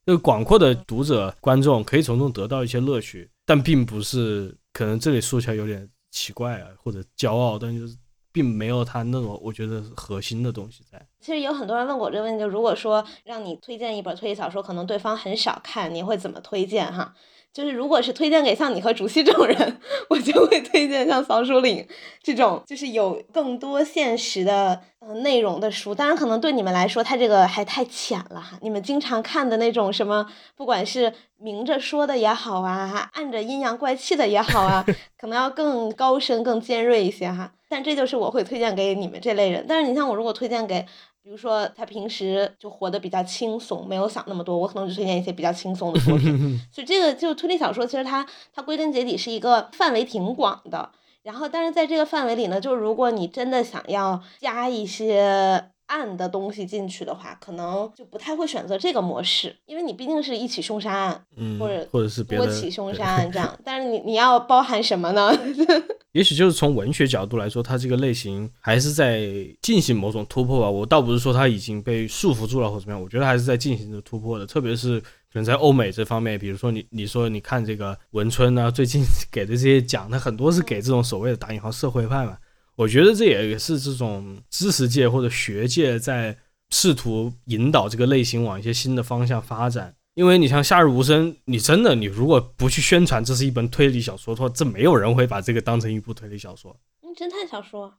[0.06, 3.30] 这个广阔的读者观众可以从中得到一些乐趣。
[3.46, 7.96] 但并不是，可能这里说起来有点奇怪啊，或者骄傲，但就是
[8.32, 11.04] 并没有他那种我觉得核心的东西在。
[11.20, 17.14] 其实有很多人问过我这个问题，就如果说让你推荐一本推理小说，可能对方很少看，你会怎么推荐哈？
[17.52, 21.78] 就是如果是推荐给像你和竹溪这种人， 我就会推荐像《扫帚岭》
[22.22, 25.92] 这种，就是有更多现实的呃内容的书。
[25.92, 28.56] 当然，可能对你们来说，它这个还太浅了哈。
[28.62, 34.86] 你们经常看的那种什么，不管是明着说的也好啊，暗着阴阳怪气的也好啊，
[35.18, 37.52] 可能要更高深、更尖锐一些哈。
[37.68, 39.64] 但这就是我会推荐给你们这类人。
[39.68, 40.86] 但是你像我，如果推荐给。
[41.22, 44.56] 比如说，他平时就活得比较轻松，没有想那么多。
[44.56, 46.58] 我可能就推荐一些比较轻松的作品。
[46.72, 50.90] 所以这个就推理小说，其实它它归根结底是一个范围挺广的。
[51.22, 63.58] 然后，但是在这个范围里呢，就是如果你真的想要加一些暗的东西进去的话，可能就不太会选择这个模式，因为你毕竟是一起凶杀案，嗯或者或者是多起凶杀案这样。
[63.64, 65.36] 但是你你要包含什么呢？
[66.12, 69.22] 也许就是从文学角度来说，它这个类型还是在
[69.62, 70.70] 进行某种突破吧。
[70.70, 74.46] 我倒不是说它已经被束缚住了或怎么样，我觉得还是在进行着突破的。
[74.46, 82.36] 特别是可能在欧美这方面，比如说你你说你看这个文春啊，最近 给的这些奖，它很多是给这种所谓的打引号社会派嘛。
[82.80, 86.34] 我觉得这也是这种知识界或者学界在
[86.70, 89.94] 试图引导这个类型往一些新的方向发展。
[90.14, 96.74] 因为你像《夏日无声》，你真的你如果不去宣传这是一本推理小说的话，这没有人会把这个当成一部推理小说。
[97.02, 97.92] 嗯，侦探小说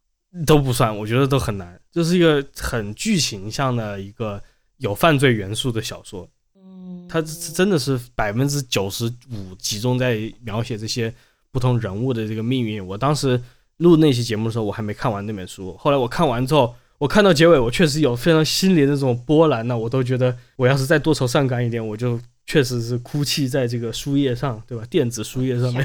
[0.48, 1.80] 都不算，我觉得都很难。
[1.91, 4.41] 这是一个很剧情向的一个
[4.78, 6.28] 有犯罪元素的小说。
[6.56, 11.13] 嗯，它真的是百分之九十五集中在描写这些
[11.52, 12.84] 不同人物的这个命运。
[12.84, 13.39] 我当时
[13.82, 15.76] 录那期节目的时候，我还没看完那本书。
[15.78, 16.74] 后来我看完之后。
[17.02, 19.76] 我看到结尾，我确实有非常心里的这种波澜呢。
[19.76, 24.84] 我都觉得，我要是再多愁善感一点，我就确实是哭泣在这个书页上，对吧？
[24.88, 25.84] 电子书页上面，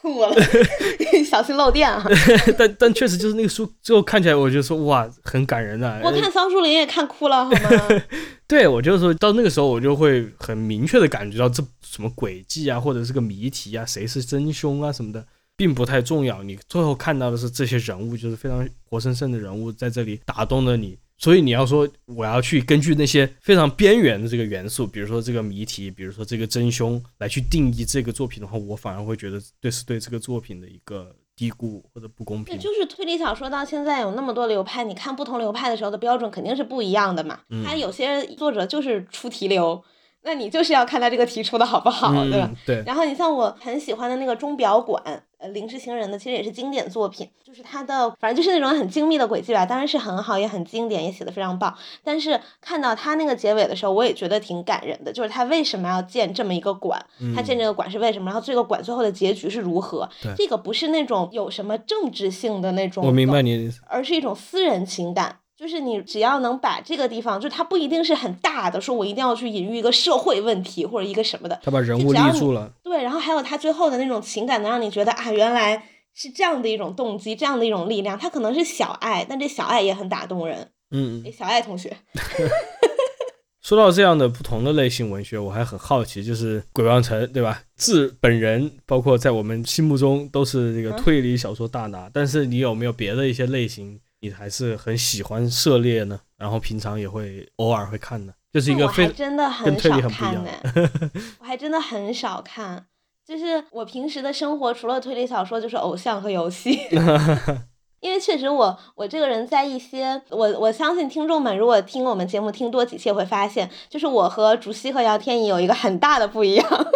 [0.00, 0.34] 吐了，
[1.24, 2.04] 小心漏电啊。
[2.58, 6.00] 但但确实就是那个书最后看起来，我就说哇，很感人啊。
[6.02, 8.02] 我看桑树林也看哭了，好吗？
[8.48, 15.24] 对，我就说到那个时候，我就会很明确的感觉到这什么诡计啊，或者是个谜题啊，谁是真凶啊什么的。
[15.56, 20.98] 并不太重要，你最后看到的是这些人物，就是非常活生生的人物在这里打动了你。
[21.18, 32.58] 所以你要说我要去根据那些非常边缘的这个元素，比如说这个谜题，比如说这个真凶来去定义这个作品的话，我反而会觉得对是对这个作品的一个低估或者不公平。
[32.58, 37.38] 就是推理小说到现在有那么多流派，你看不同流派的时候的标准肯定是不一样的嘛。
[37.64, 39.84] 他有些作者就是出题流。
[40.24, 42.50] 那你就是要看他这个题出的好不好，对吧？
[42.64, 42.82] 对。
[42.86, 45.02] 然后你像我很喜欢的那个钟表馆，
[45.38, 51.76] 呃，临时情人的其实也是经典作品，就是它的反正就是那种很精密的轨迹吧，当然是很好，也很经典，也写的非常棒。
[52.04, 57.04] 但是看到他那个结尾的时候，我也觉得挺感人的，就是他为什么要建这么一个馆？
[57.34, 58.26] 他建这个馆是为什么？
[58.26, 60.08] 然后这个馆最后的结局是如何？
[60.36, 65.38] 这个不是那种有什么政治性的那种，我明白你的意思，而是一种私人情感。
[65.62, 71.60] 就是你只要能把这个地方，就它不一定是很大的，说我一定要去隐喻一个社会问题或者一个什么的。
[71.62, 72.72] 他把人物立住了。
[72.82, 78.18] 对，然后还有他最后的那种情感，能让你觉得啊，原来是这样的一种动机，这样的一种力量。
[78.18, 80.72] 他可能是小爱，但这小爱也很打动人。
[80.90, 81.96] 嗯，小爱同学。
[83.62, 87.62] 说到这样的不同的类型文学，我还很好奇，就是鬼王城，对吧？
[87.76, 94.00] 自本人，包括在我们心目中都是这个推理小说大拿，但是你有没有别的一些类型？
[94.22, 100.50] 你还是很喜欢涉猎呢，然后平常也会偶尔会看的，就是一个非真的很少看呢。
[101.40, 102.86] 我还真的很少看，
[103.26, 106.78] 就是我平时的生活除了推理小说就是偶像和游戏。
[107.98, 116.86] 因为确实我我这个人在一些我我相信听众们如果听我们节目听多几期会发现，就是我和竹溪和姚天怡有一个很大的不一样，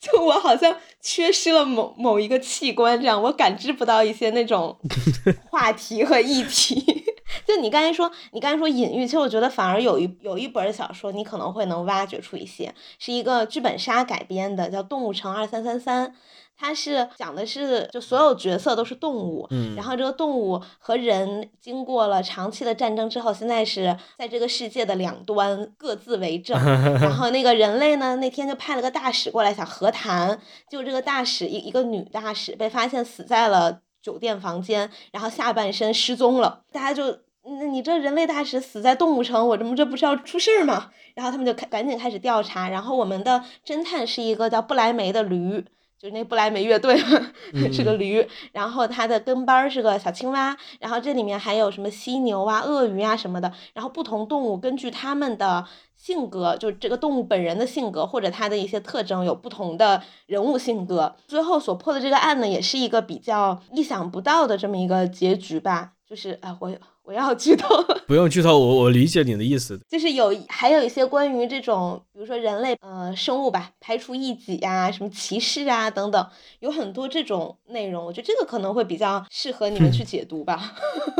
[0.00, 4.76] 就我好像缺失了某某一个器官，这样我感知不到一些那种
[5.50, 7.04] 话题和议题。
[7.46, 16.08] 就你刚才说，你刚才说隐喻，其实我觉得反而有一有一本小说，你可能会能挖掘出一些，是一个剧本杀改编的，叫《动物城二三三三》。
[16.56, 26.56] 它是讲的是，就所有角色都是动物，嗯然后这个动物和人经过了长期的战争之后，现在是在这个世界的两端各自为政。
[27.00, 30.40] 然后那个人类呢，那天就派了个大使过来想和谈，
[30.70, 37.18] 就这个大使一一个女大使被发现死在了酒店房间，然后下半身失踪了，大家就。
[37.46, 40.90] 那你这人类大使死在动物城，我这不这不是要出事儿吗？
[41.14, 45.62] 然后他们就开赶紧开始调查，然后我们的侦探是一个叫不来梅的驴，
[46.04, 46.98] 就是那不来梅乐队
[47.72, 55.64] 是个驴，然后它的跟班儿是个小青蛙，然后这里面还有什么犀牛啊、鳄鱼啊什么的，然后不同动物根据它们的
[56.04, 66.70] 性格，就是这个动物本人的性格或者它的一些特征有不同的人物性格，最后所破的这个案呢，也是一个比较意想不到的这么一个结局吧，就是啊，我
[67.04, 67.74] 我要剧透。
[68.06, 69.80] 不用剧透，我我理解你的意思。
[69.88, 76.26] 就是有还有一些关于这种，比如说人类呃生物吧，排除异己呀、什么歧视啊等等，
[76.60, 78.04] 有很多这种内容。
[78.04, 80.74] 我觉得这个可能会比较适合你们去解读吧。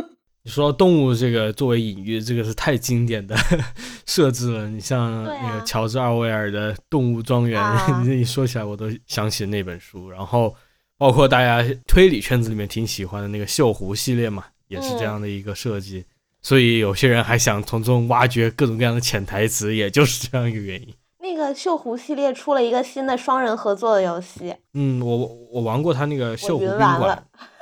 [0.47, 3.35] 你说动物这个作为隐喻，这个是太经典的
[4.05, 4.69] 设置了。
[4.69, 10.11] 你像那个乔治·奥威尔的《动物庄园》啊 你一说起来我都想起那本书。
[10.11, 10.55] 然后
[10.99, 16.05] 包括大家推理圈子里面挺喜欢的那个锈湖系列嘛，也是这样的一个设计。
[16.43, 20.95] 所以有些人还想从中挖掘各种各样的潜台词，也就是这样一个原因。
[21.21, 25.17] 那个锈湖系列出了一个新的双人合作的游戏，嗯，我
[25.51, 26.65] 我玩过他那个锈湖。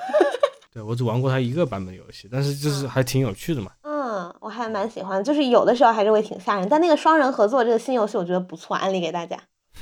[0.72, 3.70] 对我只玩过它一个版本的游戏，但是就是还挺有趣的嘛。
[3.82, 6.68] 嗯，我还蛮喜欢，就是有的时候还是会挺吓人。
[6.68, 9.36] 但那个双人合作这个新游戏，我觉得不错，安利给大家。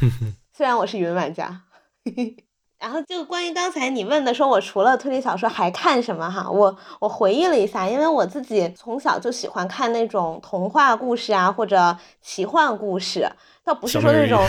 [0.53, 1.63] 虽然我是云玩家。
[2.81, 6.51] 然后就关于刚才你问的，说我除了推理小说还看什么哈？
[6.51, 13.31] 我我回忆了一下，因为我自己从小就喜欢看那种童话故事啊，或者奇幻故事，
[13.63, 14.43] 倒不是说那种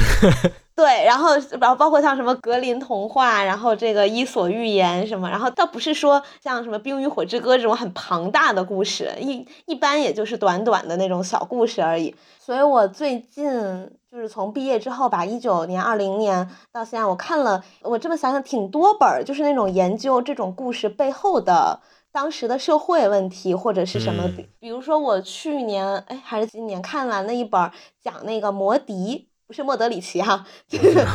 [0.75, 12.15] 对，然后然后包括像什么格林童话，然后这个伊索寓言什么，然后倒不是说像什么《冰与火之歌》这种很庞大的故事，一一般也就是短短的那种小故事而已。
[12.39, 21.79] 所以我最近就是从毕业之后吧，一九年、二零年到现在，我看了，我这么想想挺多本儿，就是那种研究这种故事背后的
[22.11, 27.71] 当时的社会问题或者是什么，嗯比比如说我去年哎还是今年看完了一本
[28.03, 31.05] 讲那个摩迪，不是莫德里奇哈、 就是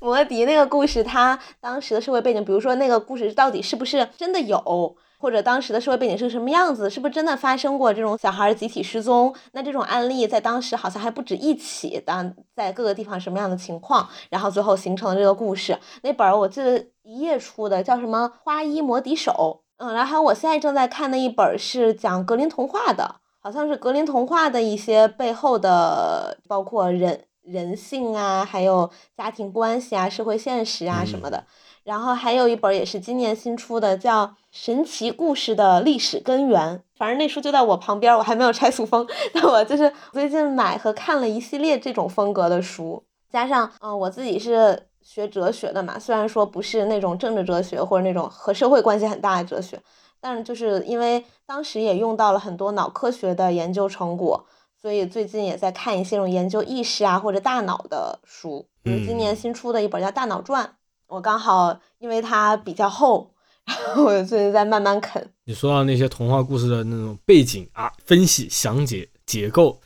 [0.00, 9.34] 摩迪那个故事，他当时的社会背景，比如说那个故事到底是不是真的有，或者当时的社会背景是个什么样子，是不是真的发生过这种小孩集体失踪？
[9.52, 15.78] 那这种案例在当时好像还不止一起，但在各个地方什么样的情况，然后最后形成了这个故事。
[16.02, 19.32] 那本儿我记得一页出的，叫什么《花衣摩笛手》。
[19.78, 31.44] 嗯，然后还有我现在正在看的一本儿是讲格林童话的，好像是格林童话的一些背后的，包括人人性啊，还有家庭关系啊、社会现实啊什么的。
[31.82, 36.78] 然后还有一本也是今年新出的，叫《神奇故事的历史根源》。
[36.96, 39.04] 反正那书就在我旁边，我还没有拆塑封。
[39.34, 49.76] 但我就是最近买和看了一系列这种风格的书，加上嗯、呃我自己是学哲学的嘛，虽然说不是那种政治哲学或者那种和社会关系很大的哲学，
[50.22, 54.46] 但是就是因为当时也用到了很多脑科学的研究成果，
[54.80, 60.64] 所以最近也在看一些这种研究意识啊或者大脑的书，比如今年嗯新出的一本叫《大脑传》，
[61.08, 63.32] 我刚好因为它比较厚，
[63.66, 65.28] 然后我最近在慢慢啃。
[65.44, 69.80] 你说到那些童话故事的那种背景啊、分析、详解、结构，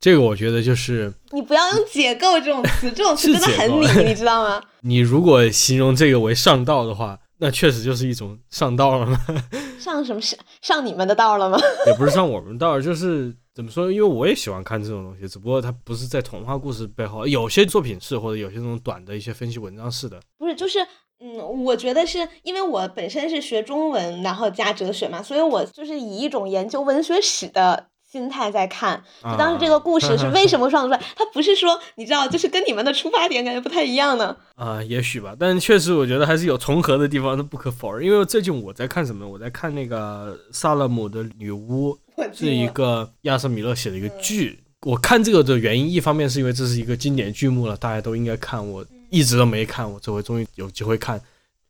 [0.00, 4.62] 这个我觉得就是你不要用解构这种词，这种词真的很你， 你知道吗？
[4.80, 9.20] 你如果形容这个为上道的话，那确实就是一种上道了吗，
[9.78, 11.58] 上什么上上你们的道了吗？
[11.86, 13.92] 也不是上我们道，就是怎么说？
[13.92, 20.18] 因为我也喜欢看这种东西，只不过它不是在童话故事背后，有些作品是，或者有些那种短的一些分析文章是的。
[20.38, 20.78] 不是，就是
[21.20, 34.36] 嗯，我觉得是因为我本身是学中文，然后加哲学嘛，所以我就是以一种研究文学史的心态在看，就当时这个故事是为什么 创作出来，它不是说你知道，就是跟你们的出发点感觉不太一样呢。
[34.54, 38.06] 啊、也许吧，但确实我觉得还是有重合的地方，那不可否认。
[38.06, 39.28] 因为最近我在看什么？
[39.28, 41.98] 我在看那个萨勒姆的女巫，
[42.32, 44.60] 是一个亚瑟米勒写的一个剧。
[44.82, 48.64] 我看这个的原因，一方面是因为这是一个经典剧目了，大家都应该看。
[48.64, 51.20] 我一直都没看，我这回终于有机会看。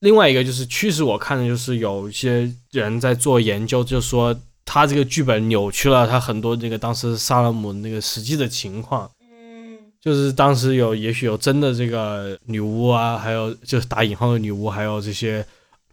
[0.00, 15.46] 另外一个就是驱使，我看的就是有一些人在做研究，就说他这个剧本扭曲了他很多那个当时萨勒姆那个实际的情况，嗯就是当时有也许有真的这个女巫啊，还有就是打引号的女巫，还有这些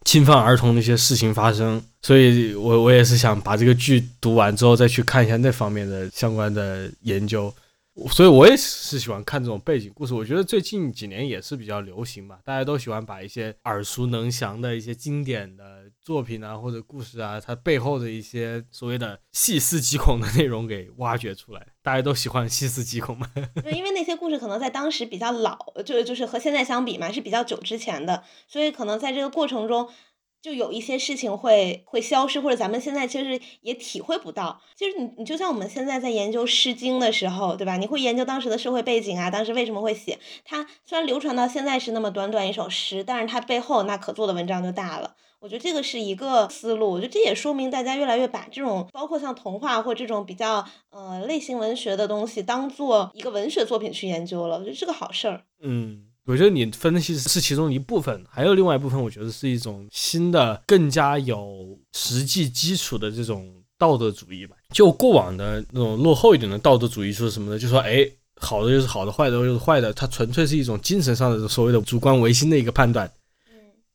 [0.05, 7.53] 侵犯儿童的一些事情发生，所以我我也是想把这个剧读完之后再去看一下那方面的相关的研究。
[8.09, 10.13] 所以我也是喜欢看这种背景故事。
[10.13, 21.67] 我觉得最近几年也是比较流行吧，大家都喜欢把一些耳熟能详的一些经典的作品啊 或者故事啊，它背后的一些所谓的细思极恐的内容给挖掘出来。
[21.83, 23.29] 大家都喜欢细思极恐嘛？
[23.63, 29.87] 对，因为那些故事可能在当时比较老，就就是和现在相比嘛，是比较久之前的，所以可能在这个过程中，
[30.41, 34.59] 就有一些事情会会消失，或者咱们现在其实也体会不到。
[34.75, 37.77] 其实你你就像我们现在在研究《诗经》的时候，对吧？
[37.77, 40.65] 你会研究当时的社会背景啊，当时为什么会写它？
[40.83, 45.15] 虽然流传到现在是那么短短一首诗，但是它背后那可做的文章就大了。
[45.41, 55.41] 我觉得这个是一个思路，我觉得这也说明大家越来越把这种包括像童话或这种比较呃类型文学的东西当做一个文学作品去研究了，我觉得是个好事儿。
[55.63, 64.55] 嗯，我觉得你分析是其中一部分，还有另外一部分，我觉得是一种新的、更加有实际基础的这种道德主义吧。
[64.71, 67.57] 就过往的那种落后一点的道德主义说什么呢？
[67.57, 73.11] 就说哎，好的就是好的，坏的就是坏的，它纯粹是一种精神上的所谓的主观唯心的一个判断。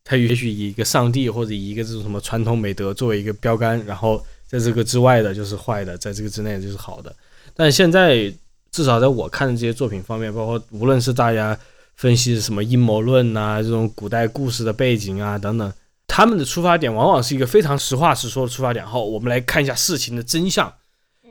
[0.09, 7.13] 他也许以一个上帝或者以一个这种什么传统美德作为一个标杆，然后在这个之外的就是坏的，在这个之内就是好的。
[7.57, 8.33] 但现在
[8.71, 11.59] 至少在我看的这些作品方面，包括无论是大家
[11.97, 15.73] 分析什么阴谋论呐，这种古代故事的背景啊等等，
[16.07, 18.87] 他们的出发点往往是一个非常实话实说的出发点。
[18.87, 20.73] 好，我们来看一下事情的真相，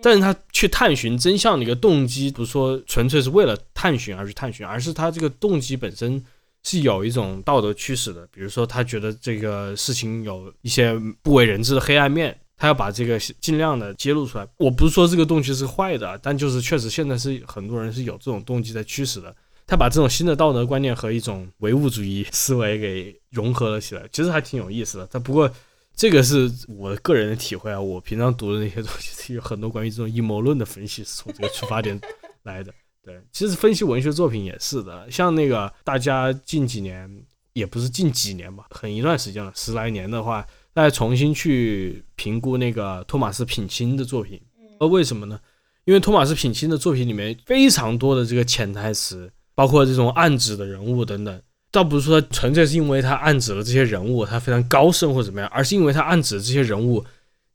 [0.04, 6.22] 但是他去探寻真相的一个动机，不是说纯粹是为了探寻而去探寻，而是他这个动机本身。
[6.66, 14.48] 是有一种道德驱使的，比如说他觉得这个事情有一些不为人知的黑暗面，他要把这个尽量的揭露出来。
[14.58, 19.34] 我不是说这个动机是坏的，但就是确实现在是很多人是有这种动机在驱使的。
[19.68, 25.08] 他把这种新的道德观念和一种唯物主义思维给融合了起来，其实还挺有意思的。
[25.12, 25.50] 但不过
[25.96, 32.00] 这个是我个人的体会啊，我平常读的那些东西 有很多关于这种阴谋论的分析是从这个出发点
[32.44, 32.74] 来的。
[33.06, 37.08] 对，其实分析文学作品也是的，像那个大家近几年
[37.54, 40.44] 也不是近几年吧，很一段时间了，十来年的话，
[40.74, 44.42] 大家重新去评估那个托马斯品清的作品，
[44.80, 45.40] 呃，为什么呢？
[45.84, 51.42] 因为托马斯品清的作品里面非常多的这个潜台词，包括这种暗指的人物等等，
[51.72, 57.06] 倒不是说纯粹是因为他暗指了这些人物他非常高深或者怎么样，而是因为他暗指这些人物。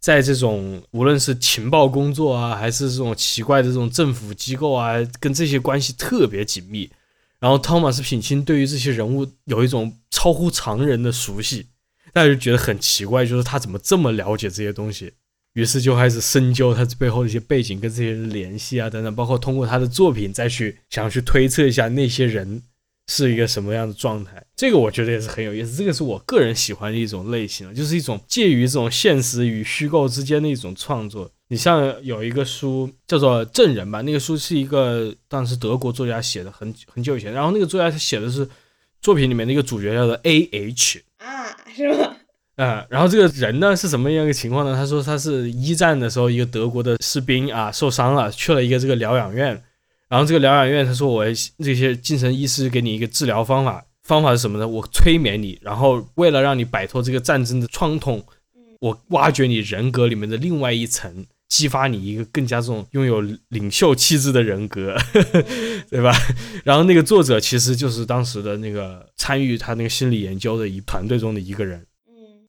[0.00, 6.90] 在这种无论是情报工作啊，还是这种奇怪的这种政府机构啊，跟这些关系特别紧密。
[7.38, 11.66] 然后汤马斯品清对于这些人物有一种超乎常人的熟悉，
[12.12, 15.12] 大家就觉得很奇怪，就是他怎么这么了解这些东西？
[15.54, 22.62] 于是就开始深究他背后的一些背景，跟这些人联系啊等等，包括通过他的作品再去想要去推测一下那些人。
[23.10, 24.40] 是一个什么样的状态？
[24.54, 25.76] 这个我觉得也是很有意思。
[25.76, 31.28] 这个是我个人喜欢的一种类型，就是一种介于这种现实与虚构之间的一种创作。
[31.48, 37.32] 你像有一个书叫做《证人》吧，那个书是一个当时德国作家写的，很很久以前。
[37.32, 38.48] 然后那个作家他写的是
[39.02, 42.16] 作品里面那个主角叫做 A H 啊，是吗？
[42.54, 44.76] 啊，然后这个人呢是什么样一个情况呢？
[44.76, 49.60] 他说他是一战的时候一个德国的士兵啊，受伤了，去了一个这个疗养院。
[50.10, 51.24] 然后这个疗养院他说我
[51.62, 54.66] 这些精神医师给你一个治疗方法，方法是什么呢？
[54.66, 58.20] 我催眠你，然后为了让你摆脱这个战争的创痛，
[58.80, 64.96] 我挖掘你人格里面的另外一层，激发你一个更加这种拥有领袖气质的人格，
[65.88, 66.12] 对吧？
[66.64, 71.86] 然后那个作者其实就是当时的那个参与他那个心理研究的一团队中的一个人，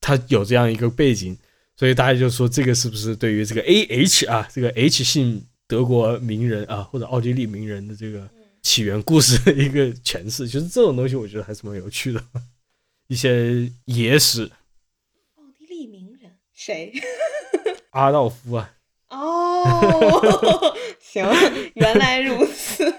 [0.01, 1.37] 他有这样一个背景，
[1.77, 5.43] 所以大家就说这个是不是对于这个 A H 啊，这个 H 姓。
[5.71, 8.29] 德国名人啊，或者奥地利名人的这个
[8.61, 12.21] 起源故事的一个诠释， 其实这种东西我觉得还是蛮有趣的。
[13.07, 14.51] 一些野史，
[15.35, 16.91] 奥地利名人谁？
[17.91, 18.73] 阿道夫啊。
[19.11, 21.25] 哦，行，
[21.75, 22.93] 原来如此。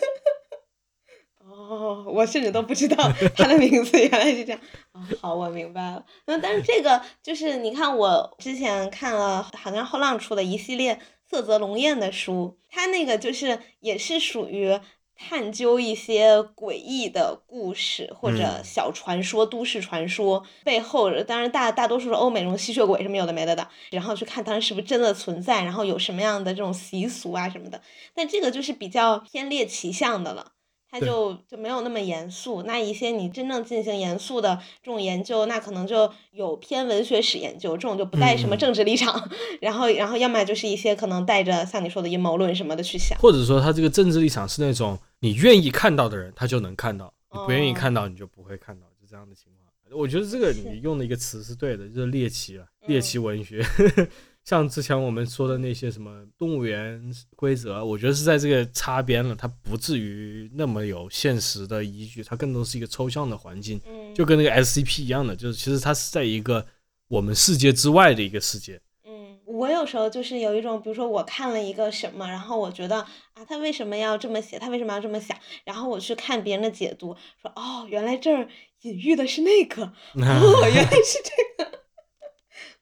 [1.44, 4.60] 哦，我甚至都不知道他的名字原来是这样。
[4.92, 6.02] 哦，好，我明白了。
[6.24, 10.98] 那但是这个就是你看，我之前看了，好像后浪出的一系列。
[11.32, 14.78] 色泽龙艳的书，他那个就是也是属于
[15.16, 27.80] 探究一些诡异的故事或者小传说、都市传说背后，当然大大多数是欧美那种吸血鬼什么有的没的的，然后去看当时是不是真的存在，然后有什么样的这种习俗啊什么的。
[28.12, 30.52] 但这个就是比较偏猎奇向的了。
[30.92, 32.62] 它就就没有那么严肃。
[32.64, 39.30] 那一些你真正进行严肃的这种研究，那可能就有偏文学史研究，这种就不带什么嗯政治立场，
[39.62, 43.18] 然后然后要么就是一些可能带着像你说的阴谋论什么的去想。
[43.18, 49.98] 或者说他这个政治立场是那种你愿意看到的人，他就能看到；你不愿意哦看到，你就不会看到，就这样的情况。
[49.98, 53.64] 我觉得这个你用的一个词是对的，就是猎奇啊，嗯猎奇文学。
[54.44, 57.00] 像之前我们说的那些什么动物园
[57.36, 66.66] 规则，我觉得是在这个擦边了，它不至于那么有现实的依据，它更多是一个抽象的环境，嗯，就跟那个 SCP 一样的，就是其实它是在一个
[67.08, 68.80] 我们世界之外的一个世界。
[69.04, 72.96] 嗯，我有时候就是有一种，比如说我看了一个什么，然后我觉得
[73.34, 74.58] 啊，他为什么要这么写？
[74.58, 75.36] 他为什么要这么想？
[75.64, 78.48] 然后我去看别人的解读，说哦，原来这儿
[78.80, 81.81] 隐喻的是那个，哦，原来是这个。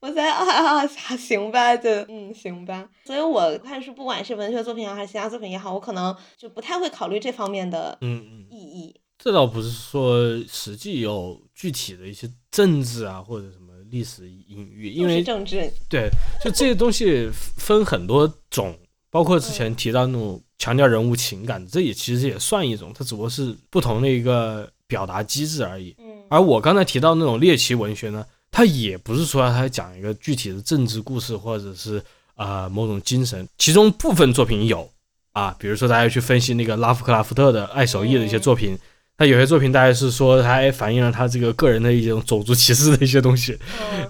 [0.01, 2.89] 我才啊啊啊， 行吧，就嗯行吧。
[3.05, 8.95] 所以我看书，不管是文学作品也好，还是其他作品也好，我可能就不太会考虑这方面的嗯嗯意义。
[9.19, 10.19] 这倒不是说
[10.49, 16.09] 实际有具体的一些政治啊或者什么历史隐喻，因就是为政治，对，
[16.43, 18.75] 就这些东西分很多种，
[19.11, 25.95] 包括之前提到那种强调人物情感，这也其实也算一种，它只不过是不同的一个表达机制而已。
[25.99, 31.99] 嗯而我刚才提到那种猎奇文学呢，它也不是说它讲一个具体的政治故事或者是
[32.35, 34.89] 啊、呃某种精神，其中部分作品有
[35.33, 38.79] 啊，比如说大家去分析那个拉夫克拉夫特的《爱手艺》的一些作品。
[39.17, 43.55] 他有些作品大概是说，他还反映了他这个个人的一种种族歧视的一些东西，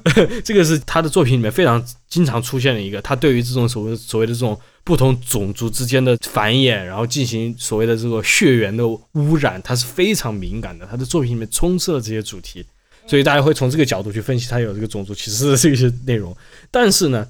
[0.05, 10.87] 嗯 这个是他的作品里面非常经常出现的一个，他对于这种所谓所谓的这种不同种族之间的繁衍，然后进行所谓的这个血缘的污染，他是非常敏感的。
[10.87, 12.65] 他的作品里面充斥了这些主题，
[13.11, 16.33] 所以大家会从这个角度去分析他有这个种族歧视的这些内容。
[16.71, 17.27] 但是呢，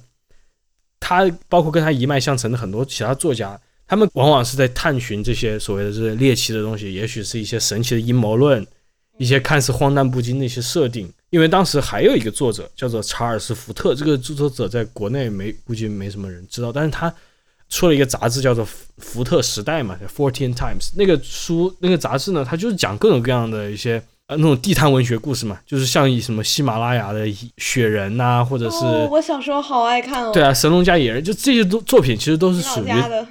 [0.99, 8.63] 他包括跟他一脉相承的很多其他作家，他们往往是在探寻这些所谓的这些猎奇的东西，也许是一些神奇的阴谋论，
[9.17, 11.11] 一些看似荒诞不经的一些设定。
[11.31, 17.11] 因为当时还有一个作者叫做查尔斯·福特，这个作者在国内没估计没什么人知道，但是他
[17.69, 18.63] 出了一个杂志叫做
[18.99, 20.91] 《福特时代》嘛，叫 Fourteen Times。
[20.95, 27.27] 那个书那个杂志呢，它就是讲各种各样的一些呃那种地摊文学故事嘛，就是像以什么喜马拉雅的
[27.57, 30.31] 雪人呐、或者是、哦，我小时候好爱看哦。
[30.31, 33.27] 对啊，神农架野人，就这些都作品其实都是你老属于家的，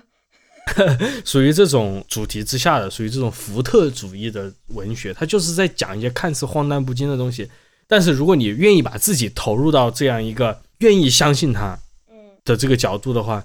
[1.25, 7.49] 属于这种主题之下的，属于这种福特主义的文学，它就是在讲一些看似荒诞不经的东西。
[7.89, 11.79] 但是如果你愿意把自己投入到这样一个愿意相信它
[12.11, 13.43] 嗯的这个角度的话，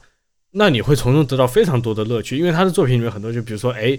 [0.51, 2.37] 那你会从中得到非常多的乐趣。
[2.37, 3.97] 因为他的作品里面很多，就比如说，哎，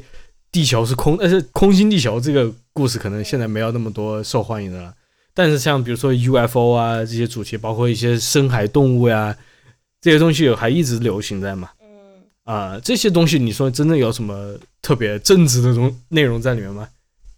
[0.56, 4.94] 地球是空，但是空心地球这个故事可能现在没有那么多受欢迎的了。
[5.34, 9.36] 但是像比如说 UFO 啊这些主题，包括一些深海动物呀、
[10.00, 11.68] 这些东西还一直流行在嘛。
[11.82, 16.88] 嗯啊、这些东西你说真的有什么特别正直的东内容在里面吗？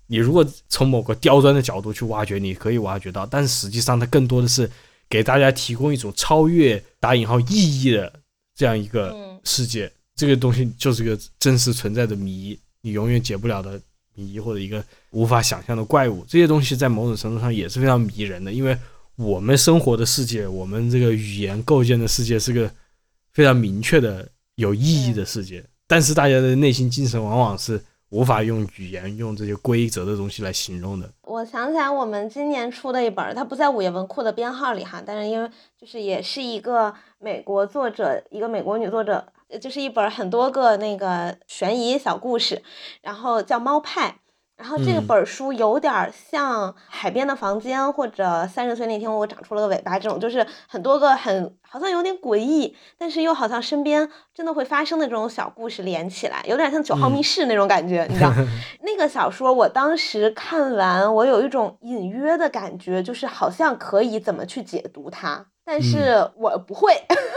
[0.06, 4.70] 你如果从某个刁钻的角度去挖掘，你可以挖掘到，但实际上它更多的是
[5.08, 8.12] 给大家提供一种超越打引号意义的
[8.54, 9.90] 这样一个嗯世界。
[10.14, 12.56] 这个东西就是个真实存在的谜，
[12.88, 13.80] 你永远解不了的
[14.14, 16.24] 谜，或者一个无法想象的怪物。
[16.26, 18.76] 这些东西在某种程度上也是非常迷人的，因为
[19.16, 22.70] 我们生活的世界，我们这个语言构建的世界是个
[23.32, 27.80] 非常明确的、有意义的世界，但是大家的内心精神往往是
[28.10, 31.10] 无法用语言、用这些规则的东西来形容的。
[31.22, 42.62] 我想起来，我们今年出的一本儿，它不在午夜文库的编号里哈，但是因为就是也是一个美国作者，一个美国女作者，呃就是一本很多个那个悬疑小故事，
[43.02, 44.08] 然后叫《猫派》。
[44.56, 58.32] 然后这个嗯本儿书有点像《海边的房间》或者《三十岁那天我长出了个尾巴》这种，就是很多个很好像有点诡异，但是又好像身边真的会发生的这种小故事连起来，有点像《九号密嗯室》那种感觉，你知道？
[58.82, 66.94] 那个小说我当时看完，我有一种隐约的感觉，就是好像可以怎么去解读它，但是我不会，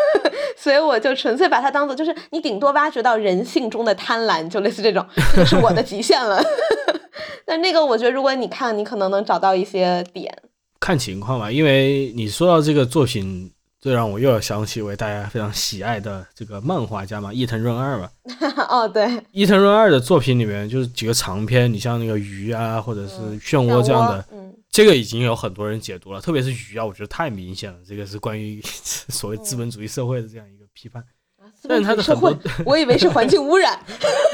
[0.55, 5.05] 所以我就纯粹把它当做就是你顶多挖掘到人性中的贪婪，就类似这种，
[5.35, 6.41] 这就是我的极限了。
[7.45, 10.33] 但那个我觉得，如果你看，你可能能找到一些点。
[10.79, 13.51] 看情况吧，因为你说到这个作品，
[13.81, 18.09] 这让我又要想起一位大家非常喜爱的这个漫画家嘛，伊藤润二嘛。
[18.69, 24.40] 哦，对，伊藤润二的作品里面就是几个长篇，你像那个鱼啊，或者是嗯漩涡这样的，嗯，
[24.71, 31.03] 这个已经有很多人解读了，特别是鱼啊，我觉得太明显了，这个是关于 所谓资本主义社会的这样一个批判。
[31.59, 33.83] 资但是他的很多会， 我以为是环境污染。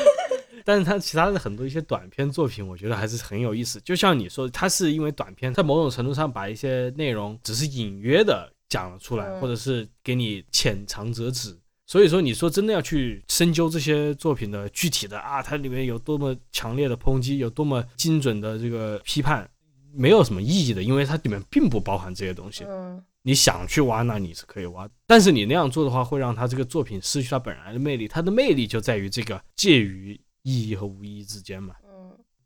[0.64, 3.80] 但是他其他的很多一些短篇作品，我觉得还是很有意思。
[3.82, 19.50] 就像你说，他是因为短篇，在某种程度上把一些内容只是隐约的讲了出来，嗯或者是给你浅尝辄止，所以说，你说真的要去深究这些作品的具体的啊，它里面有多么强烈的抨击，有多么精准的这个批判，
[19.98, 22.64] 没有什么意义的，因为它里面并不包含这些东西。
[22.66, 28.08] 嗯你想去挖，那你是可以挖，但是你那样做的话，会让他这个作品失去它本来的魅力。
[28.08, 31.76] 它的魅力就在于这个介于意义和无意义之间嘛。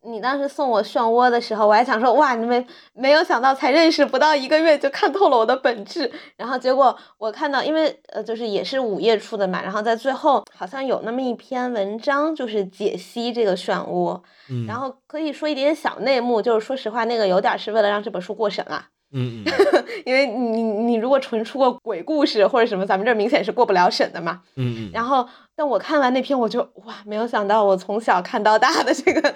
[0.04, 6.12] 嗯，你当时送我漩涡的时候，我还想说，哇，你们没有想到才认识不到一个月就看透了我的本质。
[6.36, 18.88] 然后结果我看到，因为呃，就是也是午夜出的嘛，然后在最后好像有那么一篇文章，就是解析这个漩涡，嗯，然后可以说一点小内幕，就是说实话，那个有点是为了让这本书过审啦。
[19.14, 19.53] 嗯嗯
[20.05, 24.41] 因为你你如果纯出个鬼故事或者什么，咱们这儿明显是过不了审的嘛。
[24.55, 29.36] 嗯嗯，然后，但我看完那篇，我就哇，没有想到我从小看到大的这个，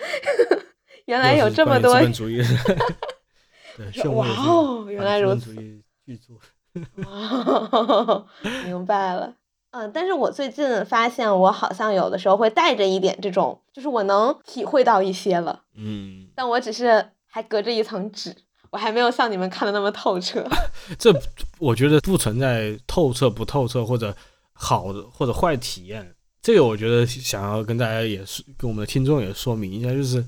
[1.05, 2.41] 原来有这么多资本主义。
[3.78, 6.38] 对，漩涡哇哦，原来如此反资本主义巨作。
[7.09, 8.26] 哇，
[8.65, 9.34] 明白了。
[9.71, 18.34] 嗯，但是我最近发现，我好像有的时候会带着一点这种，就是我能体会到一些了，嗯，但我只是还隔着一层纸，
[18.76, 20.45] 我还没有像你们看的那么透彻。
[20.99, 21.17] 这
[21.59, 24.13] 我觉得不存在透彻不透彻或者
[24.51, 26.13] 好的或者坏体验。
[26.41, 30.21] 这个我觉得想要跟大家也是跟我们的听众也说明一下，就是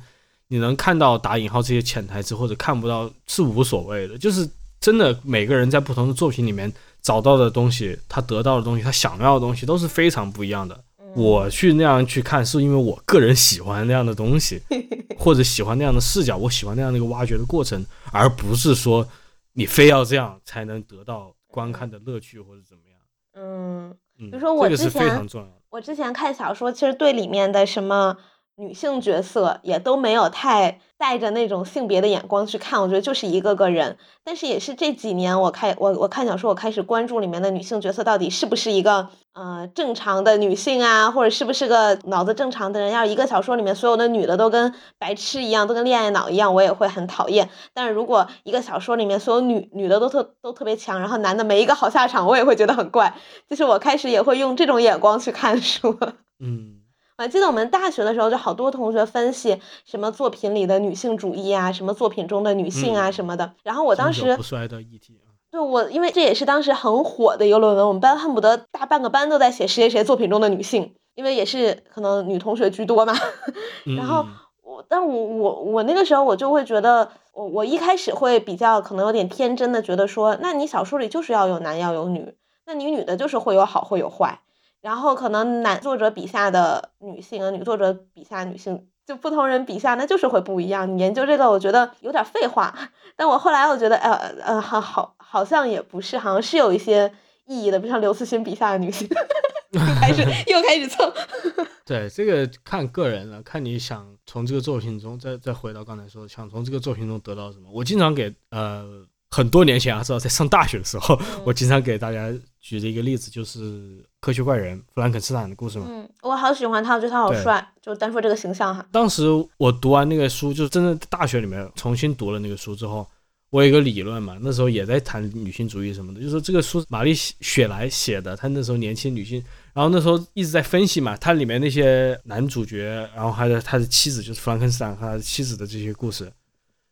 [0.48, 6.72] 你能看到打引号这些潜台词或者看不到是无所谓的，就是真的每个人在不同的作品里面
[7.02, 10.82] 找到的东西，他得到的东西，他想要的东西都是非常不一样的。
[11.16, 14.62] 我去那样去看，是因为我个人喜欢那样的东西，
[15.18, 19.08] 或者喜欢那样的视角，我喜欢那样的一个挖掘的过程，而不是说
[19.54, 23.00] 你非要这样才能得到观看的乐趣或者怎么样。
[23.34, 23.90] 嗯，
[24.20, 25.54] 嗯，比如说我这个是非之前常重要的。
[25.70, 28.18] 我之前看小说，其实对里面的什么
[28.56, 33.98] 女性角色也都没有太带着那种性别的眼光去看，我觉得就是一个个人。
[34.24, 42.92] 但是也是这几年我开我我看小说，我开始关注里面的女性角色到底是不是一个呃正常的女性啊，或者是不是个脑子正常的人。
[42.92, 47.48] 要是一个小说里面所有的女的都跟白痴一样，都跟恋爱脑一样，我也会很讨厌。
[47.72, 53.14] 但是如果一个小说里面所有女女的都特都特别强，然后男的没一个好下场，我也会觉得很怪。
[53.48, 55.96] 就是我开始也会用这种眼光去看书。
[56.42, 56.78] 嗯，
[57.20, 63.54] 我还记得我们大学的时候，就好多同学分析什么作品里的女性主义啊，什么作品中的女性啊嗯什么的。
[63.64, 65.27] 然后我当时不衰的议题啊。
[65.58, 73.16] 对我，因为这也是当时很火的一个论文，我们班恨不得大半个班都在写谁谁谁作品中的女性，因为也是可能女同学居多嘛。
[73.98, 74.28] 然后嗯
[74.62, 82.36] 我，但我我我那个时候我就会觉得，我我一开始会比较可能有点天真的觉得说，那你小说里就是要有男要有女，
[82.68, 84.42] 那你女的就是会有好会有坏，
[84.82, 90.86] 然后可能男作者笔下的女性啊女作者笔下女性，就不同人笔下那就是会不一样。
[90.98, 92.78] 你研究这个，我觉得有点废话，
[93.16, 94.12] 但我后来我觉得，呃
[94.44, 97.10] 呃，好好好像也不是，好像是有一些
[97.46, 99.08] 意义的，比如像刘慈欣笔下的女性，
[99.72, 101.10] 又开始又开始蹭。
[101.86, 107.70] 对，这个看个人了，看你想从这个作品中再再回到刚才说的，想从这个作品中得到什么。
[107.72, 108.86] 我经常给呃
[109.30, 113.60] 很多年前啊，知道在上大学的时候， 我经常给大家举的一个例子就是
[114.20, 115.86] 《科学怪人》弗兰肯斯坦的故事嘛。
[115.90, 118.86] 嗯，我好喜欢他，我觉得他好帅，就单说这个形象哈。
[118.92, 119.26] 当时
[119.58, 123.06] 我读完那个书，就是真的大学里面重新读了那个书之后，
[123.50, 136.32] 我有一个理论嘛，那时候也在谈女性主义什么的，就是说这个书玛丽雪莱写的，她那时候年轻女性，然后那时候一直在分析嘛，它里面那些男主角，然后还有他的妻子，就是弗兰肯斯坦和他的妻子的这些故事，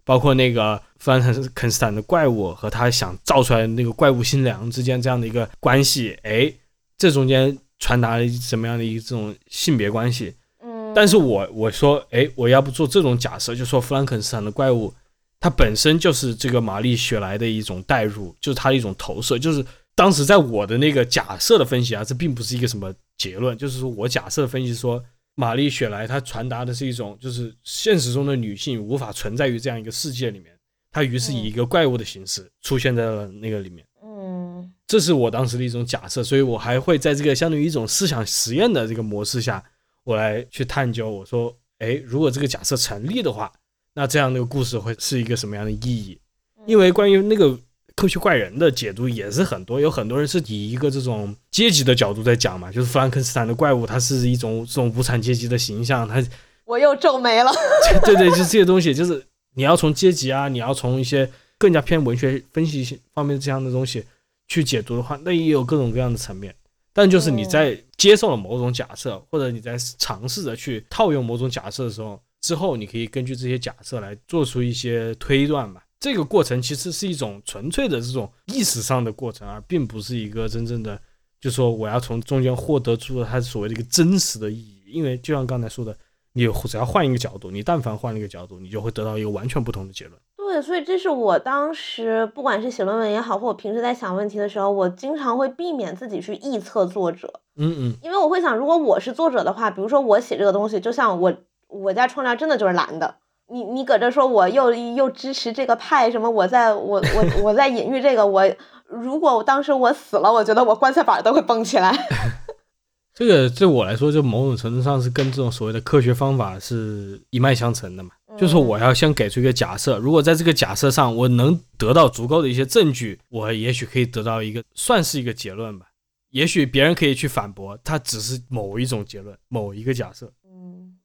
[0.06, 1.20] 包括那个弗兰
[1.54, 6.54] 肯斯坦的怪物和他想造出来的那个怪物新娘之间这样的一个关系，哎，
[6.98, 10.36] 这中间传达了什么样的一个这种性别关系？
[10.64, 14.94] 嗯，但是我我说，哎，我要不做这种假设，就说弗兰肯斯坦的怪物，
[15.40, 25.04] 它本身就是这个玛丽雪莱的一种代入，就是它的一种投射，就是当时在我的那个假设的分析啊，这并不是一个什么结论，就是说我假设分析说，
[25.36, 30.58] 玛丽雪莱她传达的是一种，就是现实中的女性无法存在于这样一个世界里面，
[30.92, 33.86] 她于是以一个怪物的形式出现在了那个里面。
[34.04, 39.64] 嗯这是我当时的一种假设，所以我还会在这个相当于一种思想实验的这个模式下，
[40.04, 41.10] 我来去探究。
[41.10, 43.52] 我说，哎，如果这个假设成立的话，
[43.96, 46.20] 那这样那个故事会是一个什么样的意义？
[46.68, 47.60] 因为关于那个
[47.96, 56.24] 科学怪人的解读也是很多，有很多人是以一个这种阶级的角度在讲嘛，就是弗兰肯斯坦的怪物，它是一种这种无产阶级的形象，它
[56.66, 57.52] 我又皱眉了。
[58.04, 59.26] 对对，就是这些东西，就是
[59.56, 64.04] 你要从阶级啊，你要从一些更加偏文学分析方面这样的东西
[64.50, 66.54] 去解读的话，那也有各种各样的层面。
[66.92, 75.82] 但就是你在接受了某种假设，或者你在尝试着去套用某种假设的时候，之后你可以根据这些假设来做出一些推断吧。
[76.00, 81.00] 这个过程其实是一种纯粹的这种意识上的过程，而并不是一个真正的
[81.42, 85.96] 就说我要从中间获得出它所谓的一个真实的意义，因为就像刚才说的，
[86.34, 90.20] 你只要换一个角度，你但凡换了一个角度，你就会得到一个完全不同的结论。
[90.38, 101.36] 对，所以这是我当时不管是写论文也好，或我平时在想问题的时候，我经常会避免自己去臆测作者，嗯嗯，因为我会想，如果我是作者的话，比如说我写这个东西，就像我
[101.68, 103.16] 我家窗帘真的就是蓝的，
[103.52, 108.44] 你你搁这说我又又支持这个派什么，我在我我我在隐喻这个，我
[108.88, 111.96] 如果当时我死了，我觉得我棺材板都会蹦起来。
[113.14, 118.10] 这个对我来说，就某种程度上是跟这种所谓的科学方法是一脉相承的嘛。
[118.38, 125.86] 就是我要先给出一个假设，如果在这个假设上我能得到足够的一些证据，我也许可以得到一个算是一个结论吧。
[126.32, 130.30] 也许别人可以去反驳，它只是某一种结论，某一个假设。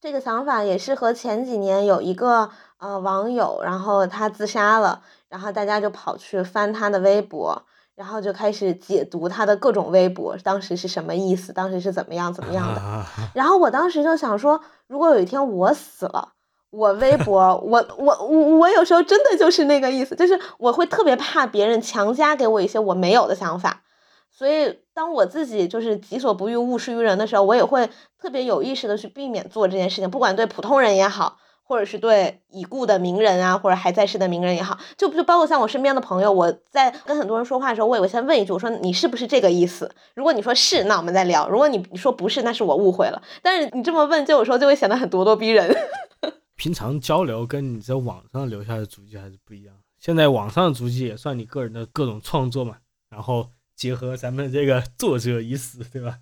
[0.01, 7.63] 嗯，这个想法也是和前几年有一个呃网友，然后他自杀了，然后大家就跑去翻他的微博，
[7.95, 12.81] 然后就开始解读他的各种微博，当时是什么意思，当时是怎么样怎么样的。
[12.81, 16.33] 啊、然后我当时就想说，如果有一天我死了，
[16.71, 23.83] 我微博，我我我我有时候真的就是那个意思，就是我会特别怕别人强加给我一些我没有的想法，
[24.31, 31.39] 所以当我自己就是己所不欲，勿施于人的时候，我也会特别有意识的去避免做这件事情，不管对普通人也好。
[31.63, 39.89] 或者是对已故的名人啊，或者还在世的名人也好，就就包括像我身边的朋友，我在跟很多人说话的时候，我也会先问一句，我说你是不是这个意思？
[40.17, 43.23] 如果你说是，那我们再聊；如果你你说不是，那是我误会了。
[43.41, 45.73] 但是你这么问，就有时候就会显得很咄咄逼人。
[46.59, 49.73] 平常交流跟你在网上留下的足迹还是不一样。
[50.01, 52.79] 现在网上的足迹也算你个人的各种创作嘛，
[53.11, 53.47] 然后
[53.81, 56.19] 结合咱们这个作者已死，对吧？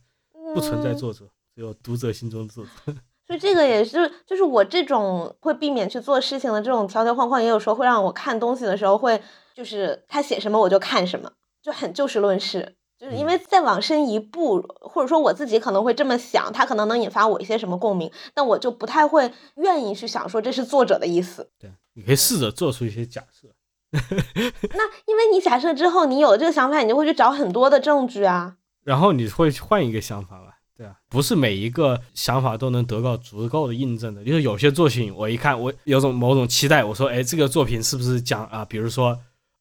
[0.54, 1.24] 不存在作者，
[1.56, 2.70] 只有读者心中的作者。
[3.26, 9.20] 所以这个也是，就是我这种会避免去做事情的这种条条框框，也有时候会让我看东西的时候会，
[9.56, 12.76] 就是他写什么我就看什么，就很就事论事。
[12.96, 21.50] 就是因为再往深一步，或者说我自己可能会这么想，他可能能引发我一些什么共鸣，但我就不太会愿意去想说这是作者的意思。
[21.58, 23.48] 对，你可以试着做出一些假设。
[23.92, 28.56] 那因为你假设之后，你有了这个想法，你就会去找很多的证据啊。
[28.84, 30.54] 然后你会换一个想法吧？
[30.76, 34.22] 对啊，不是每一个想法都能得到足够的印证的。
[34.24, 38.64] 就是有些作品，我一看，我有种某种期待，我说，哎，这个作品是不是讲啊？
[38.64, 39.18] 比如说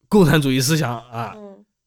[0.07, 1.34] 共产主义思想啊？
[1.36, 1.43] 嗯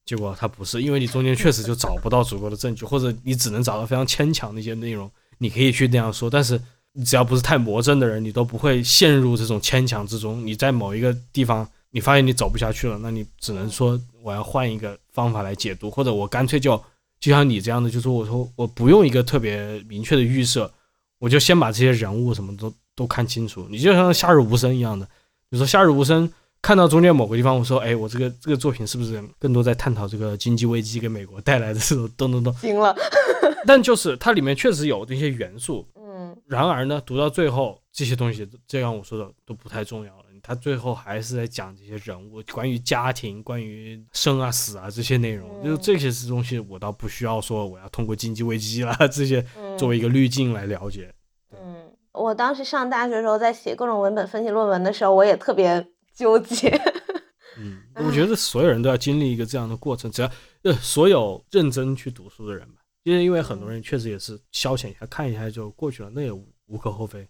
[0.07, 6.28] 结果它不是，因为你中间确实就找不到足够的证据，或者你只能找到非常牵强的一些内容，你可以去那样说。
[6.28, 6.61] 但是
[6.95, 10.45] 你只要不是太魔怔的人，你都不会陷入这种牵强之中。
[10.45, 16.76] 你在某一个地方，你发现你走不下去了，那你只能说我要换一个方法来解读，或者我干脆就
[17.18, 20.72] 就像你这样的，就说我说我不用一个特别明确的预设，
[21.18, 23.66] 我就先把这些人物什么都都看清楚。
[23.70, 25.05] 你就像夏日无声一样的，
[25.49, 26.30] 比如说夏日无声。
[26.62, 32.55] 看到中间某个地方，我说，哎，我这个这个作品是不是更多在探讨这个经济危机给美国带来的这种 咚咚咚？
[32.57, 32.95] 惊了。
[33.64, 40.20] 但就是它里面确实有这些元素，嗯，然而呢，读到最后这些东西，就像我说的都不太重要了。
[40.51, 49.41] 他最后还是在讲这些人物，关于家庭、关于生啊死啊这些内容，就是这些东西，我倒不需要说我要通过经济危机啦这些
[49.79, 51.15] 作为一个滤镜来了解。
[51.53, 55.87] 嗯，我当时上大学的时候，在写各种文本分析论文的时候，我也特别。
[56.13, 56.69] 纠结，
[57.57, 60.31] 嗯， 我觉得所有人都要经历一个这样的过程，只要
[60.65, 67.27] 呃所有认真去读书的人吧，因为因为很多人确实也是消遣一下看一下就过去了，那也无无可厚非。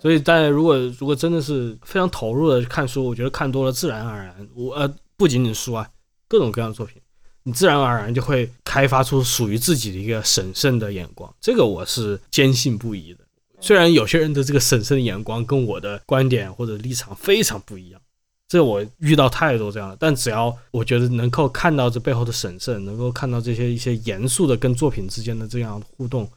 [0.00, 5.88] 所以大家如果如果真的是非常投入的看书，我觉得看多了自然而然，我呃不仅仅书啊，
[6.26, 7.00] 各种各样的作品，
[7.42, 13.20] 你自然而然就会开发出属于自己的一个审慎的眼光，这个我是坚信不疑的。
[13.60, 18.00] 虽然有些人的这个审慎的眼光跟我的观点或者立场非常不一样。
[18.48, 26.28] 这我遇到太多这样的，但只要我觉得能够看到这背后的审慎，能够看到这些一些严肃的跟作品之间的这样互动，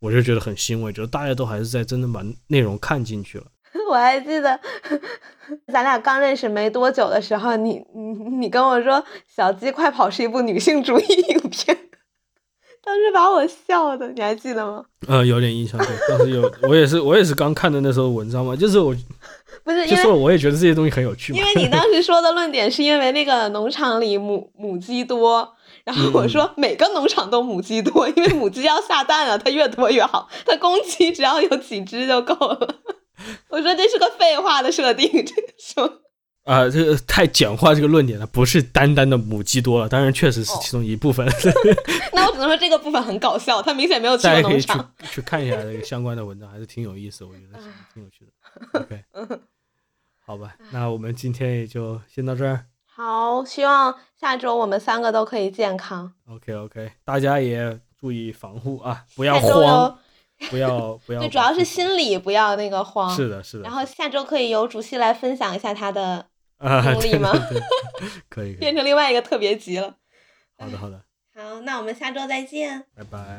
[0.00, 3.44] 我就觉得很欣慰，觉得大家都还是在真正把内容看进去了。
[3.88, 4.58] 我还记得
[5.72, 8.94] 咱俩刚认识没多久的时候，你你你跟我说
[9.28, 11.76] 《小鸡快跑》是一部女性主义影片，
[12.82, 14.84] 当时把我笑的，你还记得吗？
[15.06, 18.94] 呃，有点印象，对，当时有我也是我也是刚看的那时候文章嘛，就是我。
[19.62, 21.34] 不是，就说我也觉得这些东西很有趣。
[21.34, 25.46] 因为你当时说的论点是因为那个农场里母母鸡多，
[25.84, 32.76] 然后我说每个农场都母鸡多，因为母鸡要下蛋啊，它越多越好，它公鸡只要有几只就够了。
[33.48, 36.02] 我说这是个废话的设定，这个说
[36.44, 41.26] 啊，这个太简化这个论点了，不是单单的母鸡多了，当然确实是其中一部分。
[42.12, 44.78] 那我只能说这个部分很搞笑，他明显没有去过农场。
[44.78, 47.58] 大家可以去去看一下这个相关的文章，还是挺有意思，我觉得
[47.92, 48.80] 挺有趣的。
[48.80, 49.04] OK，
[50.24, 52.64] 好吧，那我们今天也就先到这儿。
[53.00, 56.12] 好，希望下周我们三个都可以健康。
[56.28, 56.52] OK。
[56.52, 59.98] OK OK，大家也注意防护啊，不要慌，
[60.50, 61.20] 不要不 要。
[61.20, 63.08] 对，主要是心理不要那个慌。
[63.16, 63.62] 是的，是的。
[63.62, 66.26] 然后下周可以由主席来分享一下他的，
[66.58, 68.60] 啊，经历吗对对对可以 可以。
[68.60, 69.94] 变成另外一个特别集了。
[70.58, 71.02] 好的好的，
[71.34, 72.84] 好，那我们下周再见。
[72.94, 73.36] 拜拜。